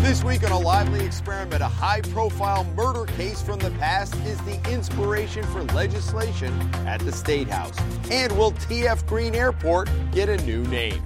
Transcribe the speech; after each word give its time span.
This 0.00 0.22
week 0.22 0.44
on 0.44 0.52
a 0.52 0.58
lively 0.58 1.04
experiment, 1.04 1.62
a 1.62 1.68
high 1.68 2.00
profile 2.02 2.64
murder 2.76 3.06
case 3.14 3.40
from 3.40 3.58
the 3.58 3.70
past 3.72 4.14
is 4.26 4.38
the 4.42 4.60
inspiration 4.70 5.42
for 5.44 5.62
legislation 5.74 6.52
at 6.86 7.00
the 7.00 7.12
State 7.12 7.48
House. 7.48 7.78
And 8.10 8.30
will 8.36 8.52
TF 8.52 9.06
Green 9.06 9.34
Airport 9.34 9.88
get 10.12 10.28
a 10.28 10.36
new 10.44 10.62
name? 10.64 11.02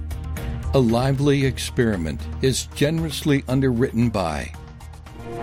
A 0.74 0.78
lively 0.78 1.46
experiment 1.46 2.20
is 2.42 2.66
generously 2.74 3.44
underwritten 3.48 4.10
by. 4.10 4.52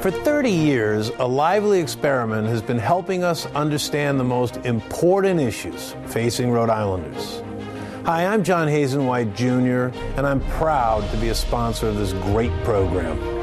For 0.02 0.12
30 0.12 0.52
years, 0.52 1.10
a 1.18 1.26
lively 1.26 1.80
experiment 1.80 2.48
has 2.48 2.62
been 2.62 2.78
helping 2.78 3.24
us 3.24 3.46
understand 3.48 4.20
the 4.20 4.24
most 4.24 4.58
important 4.58 5.40
issues 5.40 5.96
facing 6.08 6.52
Rhode 6.52 6.70
Islanders. 6.70 7.42
Hi, 8.06 8.28
I'm 8.28 8.44
John 8.44 8.68
Hazen 8.68 9.08
White 9.08 9.34
Jr., 9.36 9.88
and 10.16 10.28
I'm 10.28 10.42
proud 10.42 11.10
to 11.10 11.18
be 11.18 11.30
a 11.30 11.36
sponsor 11.36 11.88
of 11.88 11.96
this 11.96 12.14
great 12.14 12.52
program. 12.64 13.35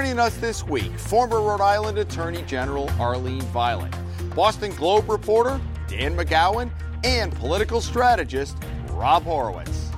Joining 0.00 0.18
us 0.18 0.34
this 0.38 0.66
week, 0.66 0.98
former 0.98 1.42
Rhode 1.42 1.60
Island 1.60 1.98
Attorney 1.98 2.40
General 2.44 2.88
Arlene 2.98 3.42
Violet, 3.52 3.94
Boston 4.34 4.74
Globe 4.76 5.10
reporter 5.10 5.60
Dan 5.88 6.16
McGowan, 6.16 6.70
and 7.04 7.34
political 7.34 7.82
strategist 7.82 8.56
Rob 8.92 9.24
Horowitz. 9.24 9.90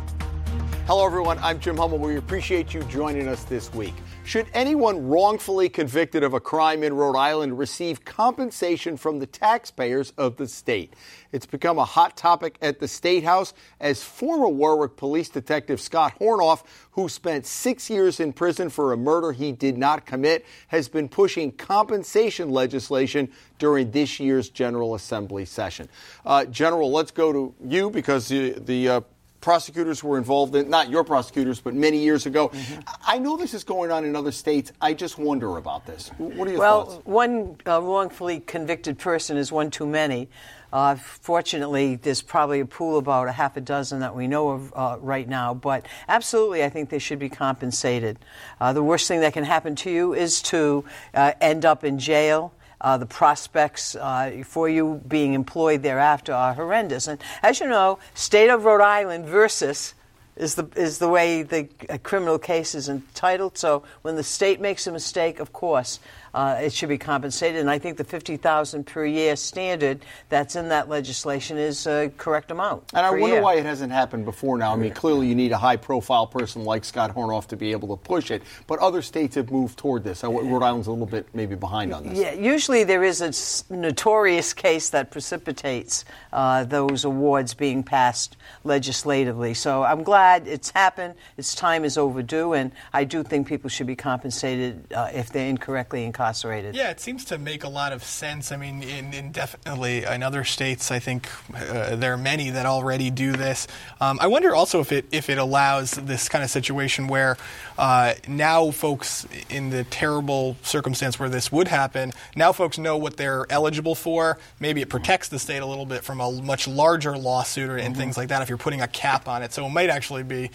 Hello, 0.89 1.07
everyone. 1.07 1.39
I'm 1.39 1.61
Jim 1.61 1.77
Hummel. 1.77 1.99
We 2.01 2.17
appreciate 2.17 2.75
you 2.75 2.83
joining 2.87 3.29
us 3.29 3.45
this 3.45 3.73
week. 3.75 3.95
Should 4.25 4.47
anyone 4.55 5.09
wrongfully 5.09 5.69
convicted 5.69 6.23
of 6.23 6.33
a 6.33 6.41
crime 6.41 6.85
in 6.85 6.95
Rhode 6.95 7.17
Island 7.17 7.59
receive 7.59 8.05
compensation 8.05 8.97
from 8.97 9.19
the 9.19 9.27
taxpayers 9.27 10.13
of 10.17 10.37
the 10.37 10.47
state? 10.47 10.95
It's 11.33 11.45
become 11.45 11.77
a 11.77 11.85
hot 11.85 12.17
topic 12.17 12.57
at 12.63 12.79
the 12.79 12.87
State 12.87 13.25
House 13.25 13.53
as 13.81 14.03
former 14.03 14.49
Warwick 14.49 14.97
Police 14.97 15.29
Detective 15.29 15.81
Scott 15.81 16.15
Hornoff, 16.21 16.63
who 16.93 17.09
spent 17.09 17.47
six 17.47 17.91
years 17.91 18.21
in 18.21 18.33
prison 18.33 18.71
for 18.71 18.93
a 18.93 18.97
murder 18.97 19.33
he 19.33 19.51
did 19.51 19.77
not 19.77 20.07
commit, 20.07 20.47
has 20.69 20.89
been 20.89 21.09
pushing 21.09 21.51
compensation 21.51 22.49
legislation 22.51 23.29
during 23.59 23.91
this 23.91 24.21
year's 24.21 24.49
General 24.49 24.95
Assembly 24.95 25.45
session. 25.45 25.89
Uh, 26.25 26.45
General, 26.47 26.91
let's 26.93 27.11
go 27.11 27.33
to 27.33 27.55
you 27.67 27.91
because 27.91 28.29
the, 28.29 28.53
the 28.53 28.89
uh, 28.89 29.01
prosecutors 29.43 30.03
were 30.03 30.17
involved 30.17 30.55
in, 30.55 30.71
not 30.71 30.89
your 30.89 31.05
prosecutors, 31.05 31.61
but 31.61 31.75
many 31.75 31.99
years 31.99 32.25
ago. 32.25 32.49
Mm-hmm. 32.49 32.81
I 33.07 33.19
know 33.19 33.37
this 33.37 33.53
is 33.53 33.65
going 33.65 33.91
on 33.91 34.07
in 34.07 34.17
other 34.17 34.33
states. 34.33 34.73
I 34.81 34.95
just 34.95 35.19
wonder 35.19 35.59
about 35.59 35.85
this. 35.85 36.09
What 36.17 36.49
are 36.49 36.51
your 36.53 36.61
well, 36.61 36.87
thoughts? 36.87 37.05
Well, 37.05 37.15
one 37.15 37.57
uh, 37.67 37.83
wrongfully 37.83 38.41
convicted 38.41 38.99
person 38.99 39.37
is 39.37 39.53
one 39.53 39.71
too 39.71 39.87
many. 39.87 40.29
Uh, 40.73 40.95
fortunately, 40.95 41.97
there's 41.97 42.23
probably 42.23 42.61
a 42.61 42.65
pool 42.65 42.97
about 42.97 43.29
a 43.29 43.33
half 43.33 43.59
a 43.59 43.61
dozen 43.61 44.01
that 44.01 44.17
we 44.17 44.27
know 44.27 44.51
of 44.51 44.73
uh, 44.75 44.97
right 45.01 45.29
now, 45.29 45.53
but 45.53 45.85
absolutely, 46.09 46.65
I 46.65 46.71
think 46.71 46.89
they 46.89 46.99
should 46.99 47.19
be 47.19 47.29
compensated. 47.29 48.19
Uh, 48.59 48.73
the 48.73 48.83
worst 48.83 49.07
thing 49.07 49.21
that 49.21 49.35
can 49.35 49.45
happen 49.45 49.75
to 49.77 49.91
you 49.91 50.15
is 50.15 50.41
to 50.43 50.85
uh, 51.13 51.33
end 51.43 51.67
up 51.67 51.85
in 51.85 51.99
jail 51.99 52.55
uh, 52.83 52.99
the 52.99 53.07
prospects 53.07 53.95
uh, 53.95 54.43
for 54.45 54.69
you 54.69 55.01
being 55.09 55.35
employed 55.35 55.83
thereafter 55.83 56.33
are 56.35 56.55
horrendous. 56.55 57.07
And 57.07 57.21
as 57.43 57.61
you 57.61 57.69
know, 57.69 57.99
state 58.15 58.51
of 58.51 58.65
Rhode 58.65 58.83
Island 58.83 59.25
versus 59.25 59.95
is 60.37 60.55
the 60.55 60.67
is 60.77 60.99
the 60.99 61.09
way 61.09 61.43
the 61.43 61.65
criminal 62.03 62.39
case 62.39 62.75
is 62.75 62.89
entitled. 62.89 63.59
So 63.59 63.83
when 64.03 64.17
the 64.17 64.23
state 64.23 64.61
makes 64.61 64.87
a 64.87 64.93
mistake, 64.93 65.41
of 65.41 65.53
course, 65.53 66.01
uh, 66.35 66.59
it 66.63 66.73
should 66.73 66.89
be 66.89 66.97
compensated. 66.97 67.61
And 67.61 67.71
I 67.71 67.79
think 67.79 67.99
the 67.99 68.05
50000 68.05 68.87
per 68.87 69.05
year 69.05 69.37
standard 69.37 70.05
that's 70.31 70.57
in 70.57 70.71
that 70.71 70.89
legislation 70.89 71.59
is 71.59 71.87
a 71.87 72.11
correct 72.17 72.51
amount. 72.51 72.85
And 72.95 73.05
I 73.05 73.11
wonder 73.11 73.37
year. 73.37 73.43
why 73.43 73.57
it 73.57 73.67
hasn't 73.67 73.93
happened 73.93 74.25
before 74.25 74.57
now. 74.57 74.73
I 74.73 74.77
mean, 74.77 74.95
clearly 74.95 75.27
you 75.27 75.35
need 75.35 75.53
a 75.53 75.59
high 75.59 75.77
profile 75.77 76.27
person 76.27 76.65
like 76.65 76.85
Scott 76.85 77.15
Hornoff 77.15 77.49
to 77.49 77.57
be 77.57 77.73
able 77.73 77.95
to 77.95 78.03
push 78.03 78.31
it, 78.31 78.43
but 78.67 78.79
other 78.79 79.03
states 79.03 79.35
have 79.35 79.51
moved 79.51 79.79
toward 79.79 80.05
this. 80.05 80.23
Rhode 80.23 80.63
Island's 80.63 80.87
a 80.87 80.91
little 80.91 81.07
bit 81.07 81.27
maybe 81.35 81.55
behind 81.55 81.93
on 81.93 82.09
this. 82.09 82.19
Yeah, 82.19 82.33
usually 82.33 82.85
there 82.85 83.05
is 83.05 83.21
a 83.21 83.75
notorious 83.75 84.55
case 84.55 84.89
that 84.91 85.11
precipitates 85.11 86.07
uh, 86.33 86.65
those 86.65 87.05
awards 87.05 87.53
being 87.53 87.83
passed 87.83 88.37
legislatively. 88.65 89.53
So 89.53 89.83
I'm 89.83 90.03
glad 90.03 90.22
it's 90.47 90.71
happened. 90.71 91.15
Its 91.37 91.55
time 91.55 91.85
is 91.85 91.99
overdue, 91.99 92.53
and 92.53 92.73
I 92.93 93.05
do 93.05 93.23
think 93.23 93.47
people 93.47 93.71
should 93.71 93.87
be 93.87 93.97
compensated 93.97 94.93
uh, 94.93 95.11
if 95.13 95.31
they're 95.31 95.49
incorrectly 95.49 96.05
incarcerated 96.05 96.23
incarcerated. 96.23 96.75
Yeah, 96.75 96.91
it 96.91 97.01
seems 97.01 97.25
to 97.27 97.39
make 97.39 97.65
a 97.65 97.69
lot 97.69 97.93
of 97.93 98.05
sense. 98.05 98.53
I 98.53 98.57
mean, 98.57 98.83
in, 98.83 99.13
in 99.15 99.33
definitely 99.33 100.05
in 100.05 100.23
other 100.23 100.45
states, 100.45 100.91
I 100.91 100.99
think 100.99 101.29
uh, 101.55 101.97
there 101.97 102.13
are 102.13 102.19
many 102.19 102.51
that 102.51 102.67
already 102.67 103.11
do 103.11 103.33
this. 103.33 103.67
Um, 104.01 104.19
I 104.21 104.27
wonder 104.27 104.55
also 104.55 104.81
if 104.81 104.93
it 104.93 105.07
if 105.11 105.31
it 105.31 105.39
allows 105.39 105.93
this 105.93 106.29
kind 106.29 106.45
of 106.45 106.51
situation 106.51 107.09
where 107.09 107.37
uh, 107.79 108.15
now 108.29 108.71
folks 108.71 109.27
in 109.49 109.71
the 109.71 109.85
terrible 109.85 110.57
circumstance 110.63 111.19
where 111.19 111.29
this 111.29 111.51
would 111.51 111.69
happen, 111.69 112.13
now 112.37 112.53
folks 112.53 112.79
know 112.79 112.97
what 112.97 113.17
they're 113.17 113.47
eligible 113.51 113.95
for. 113.95 114.39
Maybe 114.61 114.83
it 114.83 114.89
protects 114.89 115.29
the 115.29 115.39
state 115.39 115.63
a 115.63 115.67
little 115.67 115.87
bit 115.87 116.05
from 116.05 116.21
a 116.21 116.31
much 116.31 116.69
larger 116.69 117.17
lawsuit 117.17 117.71
or, 117.71 117.77
and 117.77 117.95
mm-hmm. 117.95 118.01
things 118.01 118.17
like 118.17 118.29
that 118.29 118.43
if 118.43 118.49
you're 118.49 118.59
putting 118.59 118.83
a 118.83 118.89
cap 118.89 119.29
on 119.29 119.43
it. 119.43 119.53
So 119.53 119.67
it 119.67 119.71
might 119.71 119.91
actually 119.91 120.12
be, 120.21 120.51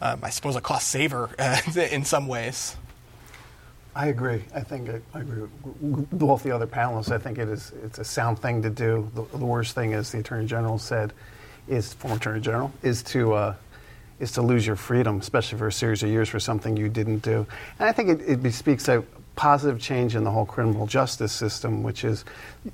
um, 0.00 0.20
I 0.22 0.30
suppose, 0.30 0.56
a 0.56 0.62
cost 0.62 0.88
saver 0.88 1.28
uh, 1.38 1.60
in 1.90 2.06
some 2.06 2.26
ways. 2.26 2.76
I 3.94 4.06
agree. 4.06 4.42
I 4.54 4.60
think 4.60 4.88
I, 4.88 5.00
I 5.12 5.20
agree 5.20 5.42
with 5.80 6.10
both 6.10 6.42
the 6.42 6.52
other 6.52 6.66
panelists. 6.66 7.12
I 7.12 7.18
think 7.18 7.36
it 7.36 7.48
is 7.48 7.72
it's 7.84 7.98
a 7.98 8.04
sound 8.04 8.38
thing 8.38 8.62
to 8.62 8.70
do. 8.70 9.10
The, 9.14 9.24
the 9.36 9.44
worst 9.44 9.74
thing, 9.74 9.92
as 9.92 10.10
the 10.12 10.20
attorney 10.20 10.46
general 10.46 10.78
said, 10.78 11.12
is 11.68 11.92
former 11.92 12.16
attorney 12.16 12.40
general 12.40 12.72
is 12.82 13.02
to 13.04 13.34
uh, 13.34 13.54
is 14.18 14.32
to 14.32 14.42
lose 14.42 14.66
your 14.66 14.76
freedom, 14.76 15.18
especially 15.20 15.58
for 15.58 15.66
a 15.66 15.72
series 15.72 16.02
of 16.02 16.08
years 16.08 16.30
for 16.30 16.40
something 16.40 16.76
you 16.76 16.88
didn't 16.88 17.18
do. 17.18 17.46
And 17.78 17.88
I 17.88 17.92
think 17.92 18.08
it, 18.08 18.20
it 18.26 18.42
bespeaks 18.42 18.88
a 18.88 19.04
positive 19.34 19.80
change 19.80 20.14
in 20.14 20.24
the 20.24 20.30
whole 20.30 20.44
criminal 20.44 20.86
justice 20.86 21.32
system, 21.32 21.82
which 21.82 22.04
is 22.04 22.24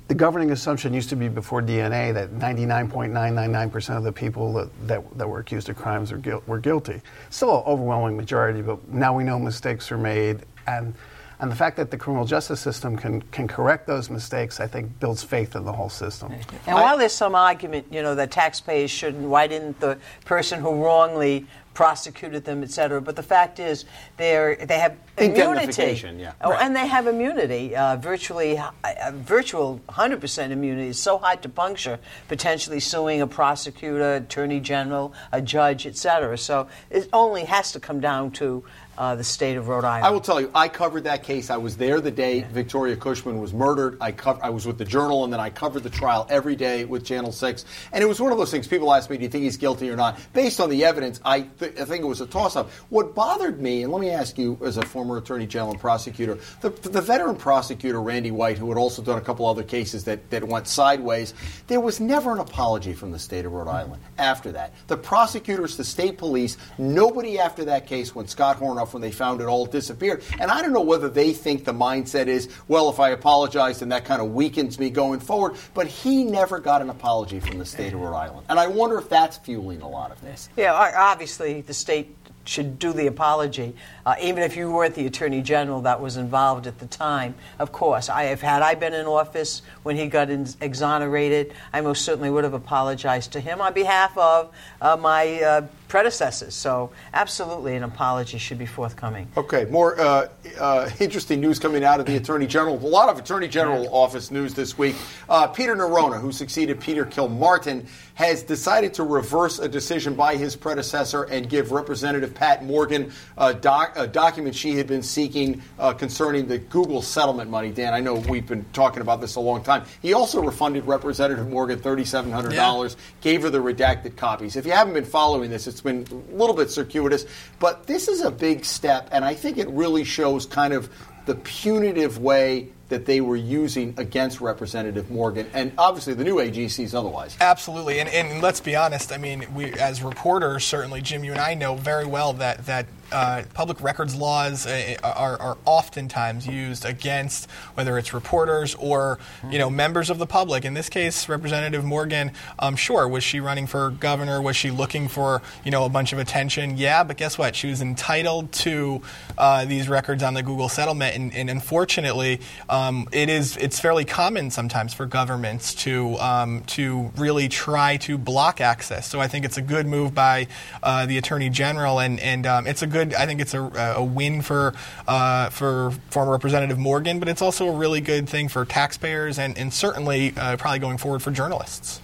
the 0.07 0.13
governing 0.13 0.51
assumption 0.51 0.93
used 0.93 1.09
to 1.09 1.15
be 1.15 1.29
before 1.29 1.61
DNA 1.61 2.13
that 2.13 2.31
99.999% 2.31 3.97
of 3.97 4.03
the 4.03 4.11
people 4.11 4.53
that, 4.53 4.87
that, 4.87 5.17
that 5.17 5.27
were 5.27 5.39
accused 5.39 5.69
of 5.69 5.77
crimes 5.77 6.11
were, 6.11 6.41
were 6.47 6.59
guilty. 6.59 7.01
Still 7.29 7.57
an 7.57 7.63
overwhelming 7.65 8.17
majority, 8.17 8.61
but 8.61 8.87
now 8.89 9.15
we 9.15 9.23
know 9.23 9.39
mistakes 9.39 9.91
are 9.91 9.97
made 9.97 10.41
and 10.67 10.93
and 11.41 11.49
the 11.49 11.55
fact 11.55 11.77
that 11.77 11.89
the 11.89 11.97
criminal 11.97 12.25
justice 12.25 12.59
system 12.59 12.97
can, 12.97 13.21
can 13.31 13.47
correct 13.47 13.87
those 13.87 14.09
mistakes, 14.09 14.59
I 14.59 14.67
think, 14.67 14.99
builds 14.99 15.23
faith 15.23 15.55
in 15.55 15.63
the 15.63 15.71
whole 15.71 15.87
system. 15.87 16.33
And 16.67 16.75
I, 16.75 16.81
while 16.81 16.97
there's 16.97 17.13
some 17.13 17.33
argument, 17.33 17.87
you 17.91 18.03
know, 18.03 18.13
that 18.15 18.31
taxpayers 18.31 18.91
shouldn't, 18.91 19.23
why 19.23 19.47
didn't 19.47 19.79
the 19.79 19.97
person 20.25 20.59
who 20.59 20.83
wrongly 20.83 21.47
prosecuted 21.79 22.43
them, 22.43 22.61
et 22.61 22.69
cetera. 22.69 22.99
But 22.99 23.15
the 23.15 23.23
fact 23.23 23.57
is, 23.57 23.85
they're 24.17 24.57
they 24.57 24.79
have 24.79 24.97
immunity. 25.17 25.93
Yeah. 26.17 26.33
Oh, 26.41 26.49
right. 26.49 26.61
and 26.61 26.75
they 26.75 26.85
have 26.85 27.07
immunity, 27.07 27.73
uh, 27.73 27.95
virtually 27.95 28.57
uh, 28.57 28.71
virtual 29.13 29.79
100% 29.87 30.51
immunity. 30.51 30.89
It's 30.89 30.99
so 30.99 31.17
hard 31.17 31.41
to 31.43 31.47
puncture, 31.47 31.97
potentially 32.27 32.81
suing 32.81 33.21
a 33.21 33.27
prosecutor, 33.27 34.15
attorney 34.15 34.59
general, 34.59 35.13
a 35.31 35.41
judge, 35.41 35.85
et 35.85 35.95
cetera. 35.95 36.37
So 36.37 36.67
it 36.89 37.07
only 37.13 37.45
has 37.45 37.71
to 37.71 37.79
come 37.79 38.01
down 38.01 38.31
to 38.31 38.65
uh, 38.99 39.15
the 39.15 39.23
state 39.23 39.55
of 39.55 39.69
Rhode 39.69 39.85
Island. 39.85 40.05
I 40.05 40.09
will 40.09 40.19
tell 40.19 40.41
you, 40.41 40.51
I 40.53 40.67
covered 40.67 41.05
that 41.05 41.23
case. 41.23 41.49
I 41.49 41.55
was 41.55 41.77
there 41.77 42.01
the 42.01 42.11
day 42.11 42.45
Victoria 42.51 42.97
Cushman 42.97 43.39
was 43.39 43.53
murdered. 43.53 43.97
I, 44.01 44.13
I 44.43 44.49
was 44.49 44.67
with 44.67 44.77
the 44.77 44.83
Journal, 44.83 45.23
and 45.23 45.31
then 45.31 45.39
I 45.39 45.49
covered 45.49 45.83
the 45.83 45.89
trial 45.89 46.27
every 46.29 46.57
day 46.57 46.83
with 46.83 47.05
Channel 47.05 47.31
6. 47.31 47.65
And 47.93 48.03
it 48.03 48.07
was 48.07 48.19
one 48.19 48.33
of 48.33 48.37
those 48.37 48.51
things 48.51 48.67
people 48.67 48.93
ask 48.93 49.09
me, 49.09 49.15
do 49.15 49.23
you 49.23 49.29
think 49.29 49.45
he's 49.45 49.55
guilty 49.55 49.89
or 49.89 49.95
not? 49.95 50.19
Based 50.33 50.59
on 50.59 50.69
the 50.69 50.83
evidence, 50.83 51.21
I, 51.23 51.41
th- 51.41 51.79
I 51.79 51.85
think 51.85 52.03
it 52.03 52.07
was 52.07 52.19
a 52.19 52.27
toss 52.27 52.57
up. 52.57 52.69
What 52.89 53.15
bothered 53.15 53.61
me, 53.61 53.83
and 53.83 53.93
let 53.93 54.01
me 54.01 54.09
ask 54.09 54.37
you 54.37 54.59
as 54.63 54.75
a 54.75 54.81
former 54.81 55.17
attorney 55.17 55.47
general 55.47 55.71
and 55.71 55.79
prosecutor, 55.79 56.37
the, 56.59 56.69
the 56.69 57.01
veteran 57.01 57.37
prosecutor, 57.37 58.01
Randy 58.01 58.31
White, 58.31 58.57
who 58.57 58.67
had 58.67 58.77
also 58.77 59.01
done 59.01 59.17
a 59.17 59.21
couple 59.21 59.45
other 59.45 59.63
cases 59.63 60.03
that, 60.03 60.29
that 60.29 60.43
went 60.43 60.67
sideways, 60.67 61.33
there 61.67 61.79
was 61.79 62.01
never 62.01 62.33
an 62.33 62.39
apology 62.39 62.91
from 62.91 63.11
the 63.11 63.19
state 63.19 63.45
of 63.45 63.53
Rhode 63.53 63.69
Island 63.69 64.03
after 64.17 64.51
that. 64.51 64.73
The 64.87 64.97
prosecutors, 64.97 65.77
the 65.77 65.85
state 65.85 66.17
police, 66.17 66.57
nobody 66.77 67.39
after 67.39 67.63
that 67.65 67.87
case 67.87 68.13
when 68.13 68.27
Scott 68.27 68.59
Hornoff 68.59 68.88
when 68.93 69.01
they 69.01 69.11
found 69.11 69.41
it 69.41 69.45
all 69.45 69.65
disappeared. 69.65 70.23
And 70.39 70.51
I 70.51 70.61
don't 70.61 70.73
know 70.73 70.81
whether 70.81 71.09
they 71.09 71.33
think 71.33 71.65
the 71.65 71.73
mindset 71.73 72.27
is, 72.27 72.49
well, 72.67 72.89
if 72.89 72.99
I 72.99 73.09
apologize, 73.09 73.79
then 73.79 73.89
that 73.89 74.05
kind 74.05 74.21
of 74.21 74.33
weakens 74.33 74.79
me 74.79 74.89
going 74.89 75.19
forward. 75.19 75.55
But 75.73 75.87
he 75.87 76.23
never 76.23 76.59
got 76.59 76.81
an 76.81 76.89
apology 76.89 77.39
from 77.39 77.57
the 77.57 77.65
state 77.65 77.93
of 77.93 77.99
Rhode 77.99 78.15
Island. 78.15 78.45
And 78.49 78.59
I 78.59 78.67
wonder 78.67 78.97
if 78.97 79.09
that's 79.09 79.37
fueling 79.37 79.81
a 79.81 79.89
lot 79.89 80.11
of 80.11 80.21
this. 80.21 80.49
Yeah, 80.55 80.73
obviously 80.97 81.61
the 81.61 81.73
state 81.73 82.18
should 82.49 82.79
do 82.79 82.91
the 82.91 83.05
apology, 83.05 83.75
uh, 84.05 84.15
even 84.21 84.41
if 84.41 84.57
you 84.57 84.71
weren't 84.71 84.95
the 84.95 85.05
attorney 85.05 85.41
general 85.41 85.81
that 85.81 86.01
was 86.01 86.17
involved 86.17 86.65
at 86.65 86.79
the 86.79 86.87
time. 86.87 87.35
Of 87.59 87.71
course, 87.71 88.09
I 88.09 88.23
have 88.23 88.41
had 88.41 88.63
I 88.63 88.73
been 88.73 88.93
in 88.93 89.05
office 89.05 89.61
when 89.83 89.95
he 89.95 90.07
got 90.07 90.31
in, 90.31 90.47
exonerated, 90.59 91.53
I 91.71 91.81
most 91.81 92.03
certainly 92.03 92.31
would 92.31 92.43
have 92.43 92.55
apologized 92.55 93.33
to 93.33 93.39
him 93.39 93.61
on 93.61 93.73
behalf 93.73 94.17
of 94.17 94.51
uh, 94.81 94.97
my 94.97 95.41
uh, 95.41 95.67
predecessors. 95.87 96.55
So, 96.55 96.91
absolutely, 97.13 97.75
an 97.75 97.83
apology 97.83 98.39
should 98.39 98.57
be 98.57 98.65
forthcoming. 98.65 99.27
Okay, 99.37 99.65
more 99.65 99.99
uh, 99.99 100.29
uh, 100.59 100.89
interesting 100.99 101.39
news 101.41 101.59
coming 101.59 101.83
out 101.83 101.99
of 101.99 102.07
the 102.07 102.15
Attorney 102.15 102.47
General. 102.47 102.75
A 102.75 102.87
lot 102.87 103.09
of 103.09 103.19
Attorney 103.19 103.47
General 103.47 103.93
office 103.93 104.31
news 104.31 104.55
this 104.55 104.77
week. 104.77 104.95
Uh, 105.27 105.45
Peter 105.47 105.75
Neronha, 105.75 106.19
who 106.19 106.31
succeeded 106.31 106.79
Peter 106.79 107.05
Kilmartin, 107.05 107.85
has 108.19 108.43
decided 108.43 108.93
to 108.93 109.01
reverse 109.01 109.59
a 109.59 109.69
decision 109.69 110.13
by 110.13 110.35
his 110.35 110.53
predecessor 110.53 111.23
and 111.23 111.49
give 111.49 111.71
Representative 111.71 112.35
Pat 112.35 112.65
Morgan 112.65 113.13
a, 113.37 113.53
doc, 113.53 113.93
a 113.95 114.07
document 114.07 114.53
she 114.53 114.75
had 114.75 114.87
been 114.87 115.01
seeking 115.01 115.61
uh, 115.79 115.93
concerning 115.93 116.45
the 116.45 116.57
Google 116.57 117.01
settlement 117.01 117.49
money. 117.49 117.71
Dan, 117.71 117.93
I 117.93 118.01
know 118.01 118.15
we've 118.15 118.45
been 118.45 118.65
talking 118.73 119.01
about 119.01 119.21
this 119.21 119.35
a 119.35 119.39
long 119.39 119.63
time. 119.63 119.85
He 120.01 120.11
also 120.11 120.43
refunded 120.43 120.85
Representative 120.85 121.47
Morgan 121.47 121.79
$3,700, 121.79 122.51
yeah. 122.53 123.01
gave 123.21 123.43
her 123.43 123.49
the 123.49 123.59
redacted 123.59 124.17
copies. 124.17 124.57
If 124.57 124.65
you 124.65 124.73
haven't 124.73 124.95
been 124.95 125.05
following 125.05 125.49
this, 125.49 125.65
it's 125.65 125.79
been 125.79 126.05
a 126.11 126.35
little 126.35 126.57
bit 126.57 126.69
circuitous, 126.69 127.25
but 127.57 127.87
this 127.87 128.09
is 128.09 128.19
a 128.19 128.31
big 128.31 128.65
step, 128.65 129.07
and 129.13 129.23
I 129.23 129.33
think 129.33 129.57
it 129.57 129.69
really 129.69 130.03
shows 130.03 130.45
kind 130.45 130.73
of 130.73 130.89
the 131.25 131.35
punitive 131.35 132.17
way 132.17 132.67
that 132.89 133.05
they 133.05 133.21
were 133.21 133.35
using 133.35 133.93
against 133.97 134.41
Representative 134.41 135.09
Morgan, 135.09 135.47
and 135.53 135.71
obviously 135.77 136.13
the 136.13 136.23
new 136.23 136.39
AG 136.39 136.67
sees 136.69 136.93
otherwise. 136.93 137.37
Absolutely, 137.39 137.99
and, 137.99 138.09
and 138.09 138.41
let's 138.41 138.59
be 138.59 138.75
honest. 138.75 139.11
I 139.11 139.17
mean, 139.17 139.45
we 139.53 139.71
as 139.73 140.03
reporters, 140.03 140.65
certainly 140.65 141.01
Jim, 141.01 141.23
you 141.23 141.31
and 141.31 141.39
I 141.39 141.53
know 141.53 141.75
very 141.75 142.05
well 142.05 142.33
that 142.33 142.65
that 142.65 142.87
uh, 143.11 143.43
public 143.53 143.81
records 143.81 144.15
laws 144.15 144.65
uh, 144.65 144.95
are, 145.03 145.39
are, 145.39 145.57
oftentimes 145.65 146.47
used 146.47 146.85
against 146.85 147.49
whether 147.73 147.97
it's 147.97 148.13
reporters 148.13 148.75
or 148.75 149.19
you 149.49 149.57
know 149.57 149.69
members 149.69 150.09
of 150.09 150.17
the 150.17 150.25
public. 150.25 150.65
In 150.65 150.73
this 150.73 150.89
case, 150.89 151.27
Representative 151.29 151.83
Morgan, 151.83 152.31
um, 152.59 152.75
sure, 152.75 153.07
was 153.07 153.23
she 153.23 153.39
running 153.39 153.67
for 153.67 153.91
governor? 153.91 154.41
Was 154.41 154.55
she 154.55 154.71
looking 154.71 155.07
for 155.07 155.41
you 155.63 155.71
know 155.71 155.85
a 155.85 155.89
bunch 155.89 156.13
of 156.13 156.19
attention? 156.19 156.77
Yeah, 156.77 157.03
but 157.03 157.17
guess 157.17 157.37
what? 157.37 157.55
She 157.55 157.67
was 157.67 157.81
entitled 157.81 158.51
to 158.53 159.01
uh, 159.37 159.65
these 159.65 159.89
records 159.89 160.23
on 160.23 160.33
the 160.33 160.43
Google 160.43 160.69
settlement, 160.69 161.15
and, 161.15 161.33
and 161.33 161.49
unfortunately, 161.49 162.41
um, 162.69 163.07
it 163.11 163.29
is 163.29 163.57
it's 163.57 163.79
fairly 163.79 164.05
common 164.05 164.51
sometimes 164.51 164.93
for 164.93 165.05
governments 165.05 165.73
to 165.75 166.15
um, 166.17 166.63
to 166.67 167.11
really 167.17 167.47
try 167.47 167.97
to 167.97 168.17
block 168.17 168.61
access. 168.61 169.07
So 169.07 169.19
I 169.19 169.27
think 169.27 169.45
it's 169.45 169.57
a 169.57 169.61
good 169.61 169.85
move 169.85 170.13
by 170.13 170.47
uh, 170.83 171.05
the 171.05 171.17
Attorney 171.17 171.49
General, 171.49 171.99
and 171.99 172.19
and 172.19 172.45
um, 172.45 172.67
it's 172.67 172.81
a 172.81 172.87
good 172.87 172.98
good. 173.05 173.13
I 173.13 173.25
think 173.25 173.41
it's 173.41 173.53
a, 173.53 173.61
a 173.97 174.03
win 174.03 174.41
for 174.41 174.73
uh, 175.07 175.49
for 175.49 175.91
former 176.09 176.31
Representative 176.31 176.77
Morgan, 176.77 177.19
but 177.19 177.27
it's 177.27 177.41
also 177.41 177.69
a 177.69 177.75
really 177.75 178.01
good 178.01 178.27
thing 178.27 178.49
for 178.49 178.65
taxpayers 178.65 179.39
and, 179.39 179.57
and 179.57 179.73
certainly 179.73 180.33
uh, 180.37 180.57
probably 180.57 180.79
going 180.79 180.97
forward 180.97 181.21
for 181.21 181.31
journalists. 181.31 182.01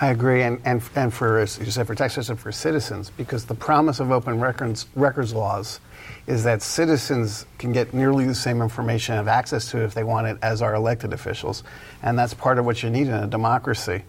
I 0.00 0.08
agree, 0.08 0.42
and, 0.42 0.60
and, 0.64 0.80
and 0.94 1.12
for, 1.12 1.40
as 1.40 1.58
you 1.58 1.72
said, 1.72 1.88
for 1.88 1.94
taxpayers 1.96 2.30
and 2.30 2.38
for 2.38 2.52
citizens, 2.52 3.10
because 3.10 3.46
the 3.46 3.56
promise 3.56 3.98
of 3.98 4.12
open 4.12 4.38
records, 4.38 4.86
records 4.94 5.34
laws 5.34 5.80
is 6.28 6.44
that 6.44 6.62
citizens 6.62 7.46
can 7.58 7.72
get 7.72 7.92
nearly 7.92 8.24
the 8.24 8.34
same 8.34 8.62
information 8.62 9.16
and 9.16 9.26
have 9.26 9.36
access 9.36 9.70
to 9.72 9.80
it 9.80 9.84
if 9.84 9.94
they 9.94 10.04
want 10.04 10.28
it 10.28 10.38
as 10.40 10.62
our 10.62 10.74
elected 10.74 11.12
officials. 11.12 11.64
And 12.00 12.16
that's 12.16 12.32
part 12.32 12.58
of 12.58 12.64
what 12.64 12.80
you 12.84 12.90
need 12.90 13.08
in 13.08 13.14
a 13.14 13.26
democracy. 13.26 14.04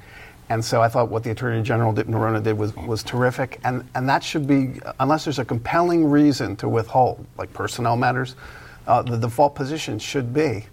And 0.50 0.66
so 0.66 0.82
I 0.82 0.90
thought 0.90 1.10
what 1.10 1.24
the 1.24 1.30
Attorney 1.30 1.62
General 1.62 1.94
did, 1.94 2.08
did 2.08 2.58
was, 2.58 2.76
was 2.76 3.04
terrific. 3.04 3.60
And, 3.64 3.88
and 3.94 4.10
that 4.10 4.24
should 4.24 4.48
be, 4.48 4.82
unless 5.00 5.24
there's 5.24 5.40
a 5.40 5.46
compelling 5.46 6.10
reason 6.10 6.56
to 6.58 6.68
withhold, 6.68 7.26
like 7.38 7.54
personnel 7.54 7.96
matters, 7.96 8.36
uh, 8.88 9.04
the 9.04 9.18
default 9.18 9.54
position 9.54 10.00
should 10.00 10.34
be 10.34 10.66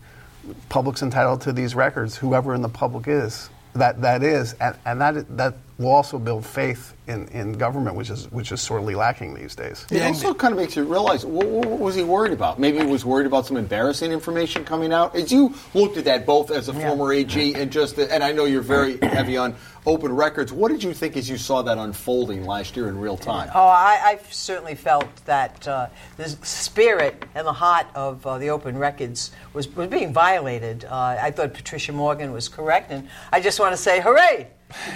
public's 0.69 1.03
entitled 1.03 1.41
to 1.43 1.53
these 1.53 1.75
records, 1.75 2.17
whoever 2.17 2.55
in 2.55 2.63
the 2.63 2.69
public 2.69 3.09
is. 3.09 3.51
That, 3.77 4.01
that 4.03 4.23
is, 4.23 4.55
and, 4.55 4.77
and 4.85 5.01
that, 5.01 5.37
that 5.37 5.55
will 5.79 5.93
also 5.93 6.19
build 6.19 6.45
faith 6.45 6.95
in, 7.07 7.29
in 7.29 7.53
government, 7.53 7.97
which 7.97 8.11
is 8.11 8.31
which 8.33 8.51
is 8.51 8.61
sorely 8.61 8.95
lacking 8.95 9.35
these 9.35 9.55
days. 9.55 9.87
It 9.91 10.03
also 10.03 10.33
kind 10.33 10.53
of 10.53 10.59
makes 10.59 10.75
you 10.75 10.85
realize 10.85 11.25
what, 11.25 11.47
what, 11.47 11.79
was 11.79 11.95
he 11.95 12.03
worried 12.03 12.33
about? 12.33 12.59
Maybe 12.59 12.79
he 12.79 12.87
was 12.87 13.05
worried 13.05 13.27
about 13.27 13.47
some 13.47 13.57
embarrassing 13.57 14.11
information 14.11 14.65
coming 14.65 14.93
out. 14.93 15.15
As 15.15 15.31
you 15.31 15.55
looked 15.75 15.97
at 15.99 16.05
that 16.07 16.25
both 16.25 16.51
as 16.51 16.69
a 16.69 16.73
yeah. 16.73 16.89
former 16.89 17.13
AG 17.13 17.55
and 17.55 17.71
just, 17.71 17.99
and 17.99 18.25
I 18.25 18.33
know 18.33 18.45
you're 18.47 18.63
very 18.63 18.99
heavy 19.03 19.37
on 19.37 19.55
open 19.87 20.13
records. 20.13 20.53
What 20.53 20.71
did 20.73 20.83
you 20.83 20.93
think 20.93 21.17
as 21.17 21.31
you 21.31 21.37
saw 21.37 21.63
that 21.63 21.79
unfolding 21.79 22.45
last 22.45 22.77
year 22.77 22.89
in 22.89 22.99
real 22.99 23.17
time? 23.17 23.49
Oh, 23.55 23.67
I, 23.67 24.01
I 24.05 24.21
certainly 24.31 24.75
felt 24.75 25.07
that 25.25 25.67
uh, 25.67 25.89
the 26.17 26.29
spirit 26.29 27.25
and 27.35 27.47
the 27.47 27.53
heart 27.53 27.87
of 27.95 28.27
uh, 28.27 28.39
the 28.39 28.51
open 28.51 28.77
records 28.77 29.31
was, 29.55 29.69
was 29.77 29.89
being 29.89 30.13
violated. 30.13 30.85
Uh, 30.85 31.17
I 31.21 31.31
thought 31.31 31.55
Patricia 31.55 31.93
Morgan 31.93 32.33
was 32.33 32.49
correct, 32.49 32.91
and 32.91 33.09
I 33.33 33.41
just 33.41 33.61
want 33.61 33.73
to 33.73 33.77
say, 33.77 34.01
hooray! 34.01 34.49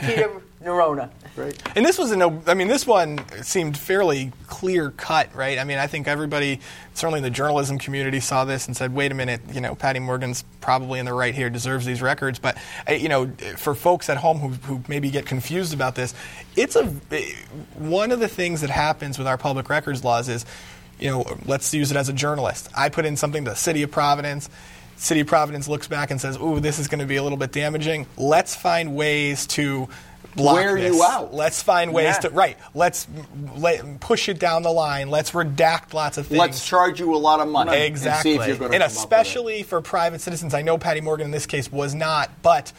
Peter 0.04 0.42
Neronha. 0.62 1.10
Right. 1.36 1.56
And 1.74 1.86
this 1.86 1.98
was 1.98 2.14
no. 2.14 2.42
I 2.46 2.52
mean, 2.52 2.68
this 2.68 2.86
one 2.86 3.18
seemed 3.42 3.78
fairly 3.78 4.32
clear 4.46 4.90
cut, 4.90 5.34
right? 5.34 5.58
I 5.58 5.64
mean, 5.64 5.78
I 5.78 5.86
think 5.86 6.06
everybody, 6.06 6.60
certainly 6.92 7.18
in 7.18 7.24
the 7.24 7.30
journalism 7.30 7.78
community, 7.78 8.20
saw 8.20 8.44
this 8.44 8.66
and 8.66 8.76
said, 8.76 8.94
"Wait 8.94 9.10
a 9.10 9.14
minute, 9.14 9.40
you 9.52 9.62
know, 9.62 9.74
Patty 9.74 10.00
Morgan's 10.00 10.44
probably 10.60 10.98
in 10.98 11.06
the 11.06 11.14
right 11.14 11.34
here, 11.34 11.48
deserves 11.48 11.86
these 11.86 12.02
records." 12.02 12.38
But 12.38 12.58
uh, 12.88 12.92
you 12.92 13.08
know, 13.08 13.28
for 13.56 13.74
folks 13.74 14.10
at 14.10 14.18
home 14.18 14.38
who, 14.38 14.48
who 14.48 14.82
maybe 14.86 15.10
get 15.10 15.24
confused 15.24 15.72
about 15.72 15.94
this, 15.94 16.14
it's 16.56 16.76
a 16.76 16.84
one 17.76 18.10
of 18.10 18.20
the 18.20 18.28
things 18.28 18.60
that 18.60 18.70
happens 18.70 19.16
with 19.16 19.26
our 19.26 19.38
public 19.38 19.70
records 19.70 20.04
laws 20.04 20.28
is, 20.28 20.44
you 20.98 21.08
know, 21.08 21.24
let's 21.46 21.72
use 21.72 21.90
it 21.90 21.96
as 21.96 22.10
a 22.10 22.14
journalist. 22.14 22.68
I 22.76 22.90
put 22.90 23.06
in 23.06 23.16
something 23.16 23.44
to 23.46 23.52
the 23.52 23.56
city 23.56 23.82
of 23.82 23.90
Providence 23.90 24.50
City 24.96 25.20
of 25.20 25.26
Providence 25.26 25.66
looks 25.66 25.88
back 25.88 26.10
and 26.10 26.20
says, 26.20 26.36
"Ooh, 26.36 26.60
this 26.60 26.78
is 26.78 26.86
going 26.86 26.98
to 26.98 27.06
be 27.06 27.16
a 27.16 27.22
little 27.22 27.38
bit 27.38 27.52
damaging. 27.52 28.06
Let's 28.18 28.54
find 28.54 28.94
ways 28.94 29.46
to." 29.48 29.88
Block 30.36 30.54
Wear 30.54 30.76
this. 30.76 30.94
you 30.94 31.02
out. 31.02 31.34
Let's 31.34 31.62
find 31.62 31.92
ways 31.92 32.14
yeah. 32.14 32.28
to 32.28 32.30
right. 32.30 32.56
Let's 32.74 33.06
let, 33.56 34.00
push 34.00 34.28
it 34.28 34.38
down 34.38 34.62
the 34.62 34.70
line. 34.70 35.10
Let's 35.10 35.32
redact 35.32 35.92
lots 35.92 36.18
of 36.18 36.26
things. 36.26 36.38
Let's 36.38 36.66
charge 36.66 37.00
you 37.00 37.14
a 37.14 37.18
lot 37.18 37.40
of 37.40 37.48
money. 37.48 37.76
Exactly, 37.76 38.38
and, 38.38 38.74
and 38.74 38.82
especially 38.82 39.62
for 39.62 39.80
private 39.80 40.20
citizens. 40.20 40.54
I 40.54 40.62
know 40.62 40.78
Patty 40.78 41.00
Morgan 41.00 41.26
in 41.26 41.30
this 41.30 41.46
case 41.46 41.70
was 41.70 41.94
not, 41.94 42.30
but 42.42 42.72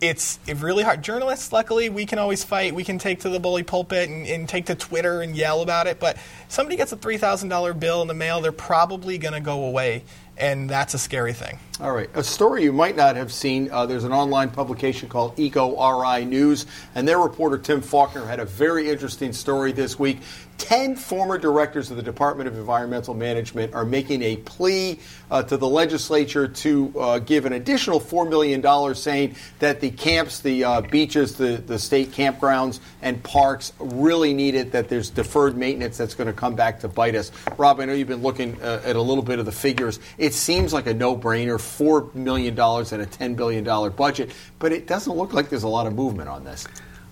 it's 0.00 0.38
really 0.56 0.82
hard. 0.82 1.02
Journalists, 1.02 1.52
luckily, 1.52 1.88
we 1.88 2.06
can 2.06 2.18
always 2.18 2.44
fight. 2.44 2.74
We 2.74 2.84
can 2.84 2.98
take 2.98 3.20
to 3.20 3.28
the 3.28 3.40
bully 3.40 3.62
pulpit 3.62 4.08
and, 4.08 4.26
and 4.26 4.48
take 4.48 4.66
to 4.66 4.74
Twitter 4.74 5.22
and 5.22 5.36
yell 5.36 5.60
about 5.62 5.86
it. 5.86 6.00
But 6.00 6.16
somebody 6.48 6.76
gets 6.76 6.92
a 6.92 6.96
three 6.96 7.18
thousand 7.18 7.48
dollar 7.48 7.74
bill 7.74 8.02
in 8.02 8.08
the 8.08 8.14
mail, 8.14 8.40
they're 8.40 8.52
probably 8.52 9.18
going 9.18 9.34
to 9.34 9.40
go 9.40 9.64
away 9.64 10.04
and 10.36 10.68
that's 10.68 10.94
a 10.94 10.98
scary 10.98 11.32
thing. 11.32 11.58
All 11.82 11.90
right. 11.90 12.08
A 12.14 12.22
story 12.22 12.62
you 12.62 12.72
might 12.72 12.94
not 12.94 13.16
have 13.16 13.32
seen 13.32 13.68
uh, 13.72 13.86
there's 13.86 14.04
an 14.04 14.12
online 14.12 14.50
publication 14.50 15.08
called 15.08 15.36
Eco 15.36 15.74
RI 16.00 16.24
News, 16.24 16.64
and 16.94 17.08
their 17.08 17.18
reporter 17.18 17.58
Tim 17.58 17.80
Faulkner 17.80 18.24
had 18.24 18.38
a 18.38 18.44
very 18.44 18.88
interesting 18.88 19.32
story 19.32 19.72
this 19.72 19.98
week. 19.98 20.20
Ten 20.58 20.94
former 20.94 21.38
directors 21.38 21.90
of 21.90 21.96
the 21.96 22.02
Department 22.04 22.46
of 22.46 22.56
Environmental 22.56 23.14
Management 23.14 23.74
are 23.74 23.84
making 23.84 24.22
a 24.22 24.36
plea 24.36 25.00
uh, 25.28 25.42
to 25.42 25.56
the 25.56 25.66
legislature 25.66 26.46
to 26.46 26.94
uh, 26.96 27.18
give 27.18 27.46
an 27.46 27.52
additional 27.54 27.98
$4 27.98 28.28
million, 28.28 28.94
saying 28.94 29.34
that 29.58 29.80
the 29.80 29.90
camps, 29.90 30.38
the 30.38 30.62
uh, 30.62 30.80
beaches, 30.82 31.34
the, 31.34 31.56
the 31.66 31.80
state 31.80 32.12
campgrounds, 32.12 32.78
and 33.00 33.20
parks 33.24 33.72
really 33.80 34.32
need 34.32 34.54
it, 34.54 34.70
that 34.70 34.88
there's 34.88 35.10
deferred 35.10 35.56
maintenance 35.56 35.96
that's 35.96 36.14
going 36.14 36.28
to 36.28 36.32
come 36.32 36.54
back 36.54 36.78
to 36.78 36.86
bite 36.86 37.16
us. 37.16 37.32
Rob, 37.56 37.80
I 37.80 37.86
know 37.86 37.92
you've 37.92 38.06
been 38.06 38.22
looking 38.22 38.62
uh, 38.62 38.82
at 38.84 38.94
a 38.94 39.02
little 39.02 39.24
bit 39.24 39.40
of 39.40 39.46
the 39.46 39.52
figures. 39.52 39.98
It 40.16 40.32
seems 40.32 40.72
like 40.72 40.86
a 40.86 40.94
no 40.94 41.16
brainer 41.16 41.58
$4 41.78 42.14
million 42.14 42.52
and 42.52 42.58
a 42.58 43.06
$10 43.06 43.36
billion 43.36 43.92
budget, 43.92 44.32
but 44.58 44.72
it 44.72 44.86
doesn't 44.86 45.14
look 45.14 45.32
like 45.32 45.48
there's 45.48 45.62
a 45.62 45.68
lot 45.68 45.86
of 45.86 45.94
movement 45.94 46.28
on 46.28 46.44
this. 46.44 46.66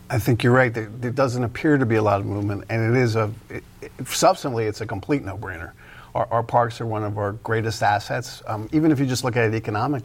I 0.09 0.19
think 0.19 0.43
you're 0.43 0.53
right. 0.53 0.75
There, 0.75 0.89
doesn't 0.89 1.45
appear 1.45 1.79
to 1.79 1.87
be 1.87 1.95
a 1.95 2.03
lot 2.03 2.19
of 2.19 2.27
movement, 2.27 2.65
and 2.69 2.97
it 2.97 3.01
is 3.01 3.15
a 3.15 3.31
it, 3.49 3.63
it, 3.81 3.97
substantively, 3.99 4.69
it's 4.69 4.81
a 4.81 4.87
complete 4.87 5.25
no-brainer. 5.25 5.71
Our, 6.17 6.27
our, 6.33 6.43
parks 6.43 6.81
are 6.81 6.87
one 6.87 7.05
of 7.05 7.17
our 7.17 7.33
greatest 7.33 7.81
assets. 7.85 8.43
Um, 8.49 8.69
even 8.73 8.91
if 8.91 8.99
you 8.99 9.07
just 9.07 9.23
look 9.23 9.37
at 9.37 9.45
it 9.45 9.55
economic, 9.55 10.03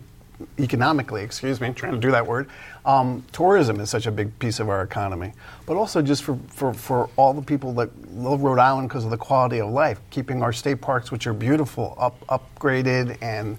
economically, 0.59 1.23
excuse 1.23 1.59
me, 1.59 1.71
trying 1.73 1.93
to 1.93 1.97
do 1.97 2.11
that 2.11 2.27
word. 2.27 2.49
Um, 2.85 3.25
tourism 3.31 3.79
is 3.79 3.89
such 3.89 4.05
a 4.05 4.11
big 4.11 4.37
piece 4.37 4.59
of 4.59 4.69
our 4.69 4.83
economy, 4.83 5.33
but 5.65 5.75
also 5.75 6.03
just 6.03 6.23
for, 6.23 6.37
for, 6.47 6.73
for 6.73 7.09
all 7.15 7.33
the 7.33 7.41
people 7.41 7.73
that 7.73 7.89
love 8.11 8.41
Rhode 8.41 8.59
Island 8.59 8.89
because 8.89 9.05
of 9.05 9.09
the 9.09 9.17
quality 9.17 9.59
of 9.59 9.71
life, 9.71 9.99
keeping 10.11 10.43
our 10.43 10.53
state 10.53 10.81
parks, 10.81 11.11
which 11.11 11.25
are 11.25 11.33
beautiful, 11.33 11.95
up 11.97 12.19
upgraded 12.27 13.17
and 13.21 13.57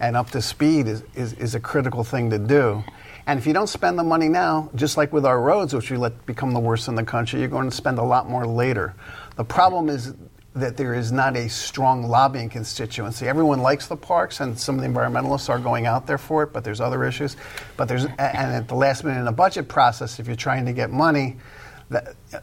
and 0.00 0.16
up 0.16 0.30
to 0.30 0.42
speed 0.42 0.86
is, 0.86 1.02
is, 1.14 1.32
is 1.34 1.54
a 1.54 1.60
critical 1.60 2.04
thing 2.04 2.30
to 2.30 2.38
do. 2.38 2.84
And 3.26 3.38
if 3.38 3.46
you 3.46 3.52
don't 3.52 3.66
spend 3.66 3.98
the 3.98 4.04
money 4.04 4.28
now, 4.28 4.70
just 4.74 4.96
like 4.96 5.12
with 5.12 5.26
our 5.26 5.40
roads, 5.40 5.74
which 5.74 5.90
we 5.90 5.96
let 5.96 6.26
become 6.26 6.52
the 6.52 6.60
worst 6.60 6.86
in 6.88 6.94
the 6.94 7.04
country, 7.04 7.40
you're 7.40 7.48
going 7.48 7.68
to 7.68 7.74
spend 7.74 7.98
a 7.98 8.04
lot 8.04 8.28
more 8.28 8.46
later. 8.46 8.94
The 9.36 9.44
problem 9.44 9.88
is 9.88 10.14
that 10.54 10.76
there 10.76 10.94
is 10.94 11.12
not 11.12 11.36
a 11.36 11.48
strong 11.48 12.04
lobbying 12.04 12.48
constituency. 12.48 13.28
Everyone 13.28 13.60
likes 13.60 13.88
the 13.88 13.96
parks, 13.96 14.40
and 14.40 14.58
some 14.58 14.76
of 14.76 14.80
the 14.80 14.88
environmentalists 14.88 15.50
are 15.50 15.58
going 15.58 15.86
out 15.86 16.06
there 16.06 16.18
for 16.18 16.44
it, 16.44 16.52
but 16.52 16.64
there's 16.64 16.80
other 16.80 17.04
issues. 17.04 17.36
But 17.76 17.88
there's, 17.88 18.04
and 18.04 18.16
at 18.18 18.68
the 18.68 18.74
last 18.74 19.04
minute 19.04 19.18
in 19.18 19.26
the 19.26 19.32
budget 19.32 19.68
process, 19.68 20.18
if 20.18 20.26
you're 20.26 20.36
trying 20.36 20.64
to 20.66 20.72
get 20.72 20.90
money, 20.90 21.36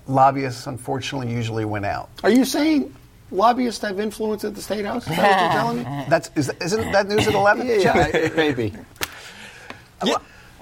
lobbyists 0.06 0.68
unfortunately 0.68 1.34
usually 1.34 1.66
win 1.66 1.86
out. 1.86 2.10
Are 2.24 2.30
you 2.30 2.46
saying 2.46 2.94
lobbyists 3.34 3.82
have 3.82 4.00
influence 4.00 4.44
at 4.44 4.56
the 4.56 4.62
state 4.62 4.86
house? 4.86 5.08
Is 5.08 5.16
that 5.16 5.32
what 5.32 5.42
you're 5.42 5.52
telling 5.52 5.78
me? 6.00 6.06
That's 6.10 6.30
is, 6.36 6.52
isn't 6.62 6.92
that 6.92 7.08
news 7.08 7.28
at 7.28 7.34
eleven? 7.34 7.68
Yeah, 7.68 8.08
yeah, 8.14 8.30
maybe. 8.36 8.74
Yeah. 10.06 10.18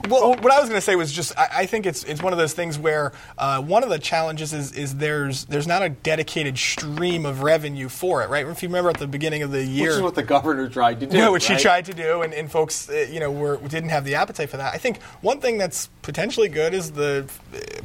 Well, 0.10 0.36
what 0.36 0.52
I 0.52 0.60
was 0.60 0.68
going 0.70 0.78
to 0.78 0.82
say 0.82 0.96
was 0.96 1.12
just 1.12 1.38
I, 1.38 1.48
I 1.60 1.66
think 1.66 1.86
it's 1.86 2.04
it's 2.04 2.22
one 2.24 2.34
of 2.34 2.40
those 2.40 2.54
things 2.54 2.80
where 2.80 3.12
uh, 3.38 3.62
one 3.62 3.84
of 3.84 3.90
the 3.90 4.00
challenges 4.00 4.52
is 4.54 4.72
is 4.74 4.96
there's 4.96 5.46
there's 5.46 5.68
not 5.68 5.84
a 5.84 5.90
dedicated 5.90 6.58
stream 6.58 7.26
of 7.26 7.44
revenue 7.44 7.88
for 7.88 8.24
it, 8.24 8.30
right? 8.30 8.46
If 8.48 8.64
you 8.64 8.70
remember 8.70 8.90
at 8.90 8.98
the 8.98 9.08
beginning 9.08 9.44
of 9.44 9.52
the 9.52 9.64
year, 9.64 9.90
Which 9.90 9.96
is 9.98 10.02
what 10.02 10.16
the 10.16 10.24
governor 10.24 10.68
tried 10.70 11.00
to 11.02 11.06
do. 11.08 11.18
yeah, 11.18 11.30
which 11.30 11.50
right? 11.50 11.58
he 11.58 11.62
tried 11.62 11.86
to 11.86 11.94
do, 11.94 12.24
and, 12.24 12.34
and 12.34 12.52
folks, 12.52 12.90
uh, 12.90 13.06
you 13.12 13.20
know, 13.20 13.32
were 13.32 13.58
didn't 13.58 13.90
have 13.90 14.04
the 14.04 14.16
appetite 14.16 14.50
for 14.50 14.58
that. 14.58 14.74
I 14.74 14.78
think 14.78 15.02
one 15.22 15.40
thing 15.40 15.58
that's 15.60 15.88
potentially 16.02 16.50
good 16.50 16.74
is 16.74 16.92
the 16.92 17.30